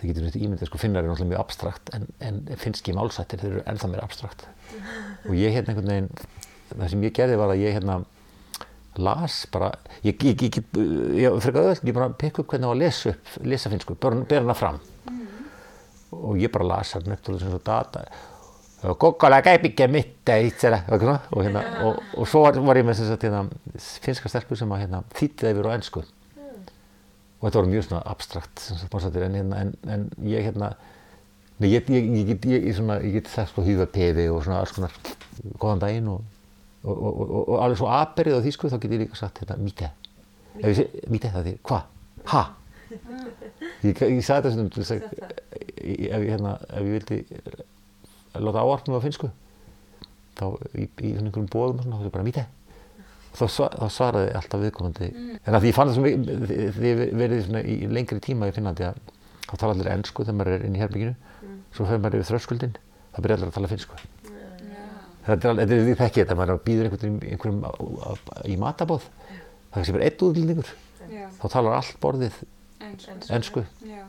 [0.02, 3.52] það getur þetta ímyndið, sko, finnar er náttúrulega mjög abstrakt en, en finnski málsættir, þeir
[3.52, 4.48] eru ennþá meira abstrakt.
[5.30, 6.10] Og ég hérna einhvern veginn
[6.78, 8.00] það sem ég gerði var að ég hérna
[9.02, 9.70] las bara
[10.04, 10.82] ég, ég, ég, ég,
[11.22, 14.20] ég frekar öll, ég bara pekka upp hvernig á að lesa upp lesa finnsku, bara
[14.28, 14.82] bera hana fram.
[16.12, 18.04] Og ég bara las hann upp til þess að data
[18.98, 23.14] kokkola gæpikki mitt og, svona, og, hérna, og, og svo var, var ég með þess
[23.14, 23.42] að hérna,
[24.02, 28.64] finnska stelpu sem að hérna, þýtti yfir á ennsku og þetta voru mjög svona abstrakt
[28.66, 30.74] sem sagt, en, hérna, en, en ég hérna
[31.62, 34.40] Nei, ég, ég, ég, get- ég, ég, svona, ég get sagt sko hýfa pefi og
[34.42, 34.94] svona alls konar
[35.62, 36.24] góðan daginn og,
[36.84, 39.58] og, og, og, og alveg svo aperið á þýsku þá get ég líka sagt hérna
[39.62, 39.92] mítið.
[41.12, 41.84] Mítið það því, hva?
[42.32, 42.44] Ha?
[43.82, 45.06] Ég, ég sagði þetta svona til þess að
[45.82, 47.18] ef ég, hérna, ef ég vildi
[48.36, 49.30] láta áarpnum á finnsku
[50.38, 50.44] þá
[50.76, 52.52] í, í svona einhverjum bóðum þá er bara mítið.
[53.32, 55.10] Þá, þá svaraði alltaf viðkomandi.
[55.40, 56.06] En að því ég fann það
[56.76, 59.00] því ég verið svona í lengri tíma í Finnlandi að
[59.52, 61.16] þá tala allir ennsku þegar maður er inn í herbygginu
[61.76, 62.76] svo fer maður yfir þröskuldin
[63.12, 63.98] þá byrja allir að tala finnsku
[65.26, 66.88] þetta er, alveg- þetta er því þekki þetta maður býður
[67.66, 68.12] á, á,
[68.48, 69.06] í matabóð
[69.72, 70.72] það sem er einn útlendingur.
[71.12, 72.36] Já, þá talar allt borðið
[72.82, 73.16] ensku.
[73.36, 74.04] ennsku Já,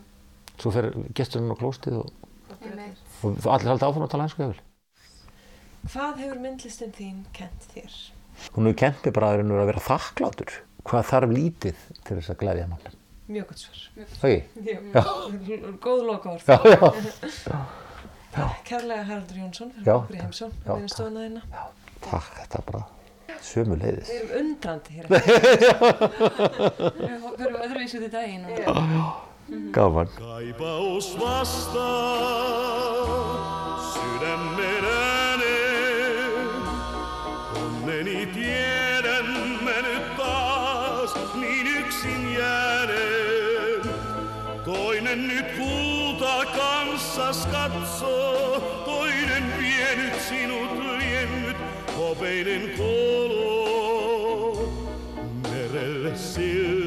[0.60, 2.10] svo fer gesturinn á klóstið og,
[3.24, 4.50] og allir halda áfram að tala ennsku.
[5.92, 7.94] Hvað hefur myndlistin þín kent þér?
[8.56, 10.50] hún hefur kent mig bara að vera þakklátur
[10.88, 12.98] hvað þarf lítið til þess að glæðja mann
[13.32, 13.78] Mjög gott svar.
[15.82, 16.42] Góð lokaorð.
[18.64, 20.51] Kærlega Haraldur Jónsson fyrir Já, okkur í heimsón.
[20.64, 21.43] já, Við erum stofnað hérna.
[21.53, 21.62] já,
[22.07, 22.83] takk, þetta er bara
[23.43, 25.07] sömu leiðis Við erum undrandi hér.
[27.03, 28.45] Við fyrir öðruvísi út í daginn.
[28.47, 28.53] og-
[29.74, 31.89] gaman Kaipaus vasta
[33.93, 35.59] sydämen ääne.
[37.62, 39.28] Onneni tiedän
[39.64, 43.83] mä nyt taas niin yksin jäänen.
[44.64, 45.91] Toinen nyt huutaa
[47.93, 48.07] kanssa.
[48.84, 51.57] Toinen vienyt sinut liennyt
[51.97, 54.72] hopeinen kolo
[55.51, 56.82] merelle silmä.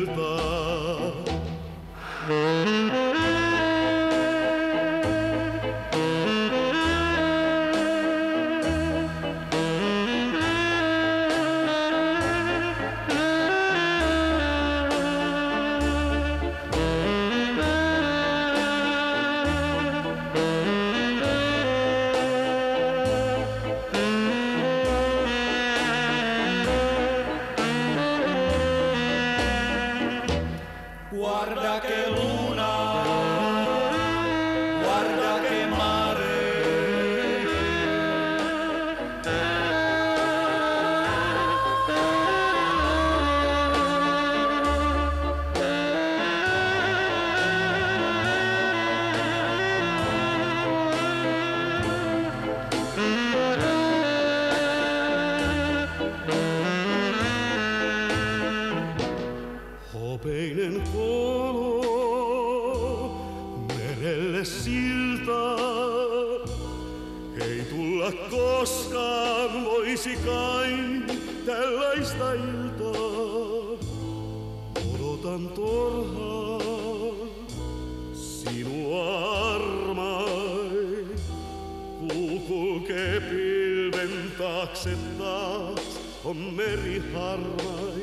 [84.75, 88.01] Taakse taas, on meri harmai.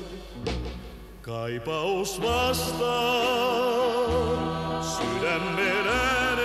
[1.23, 3.23] Kaipaus vastaa
[4.83, 6.42] sydämen ääneen.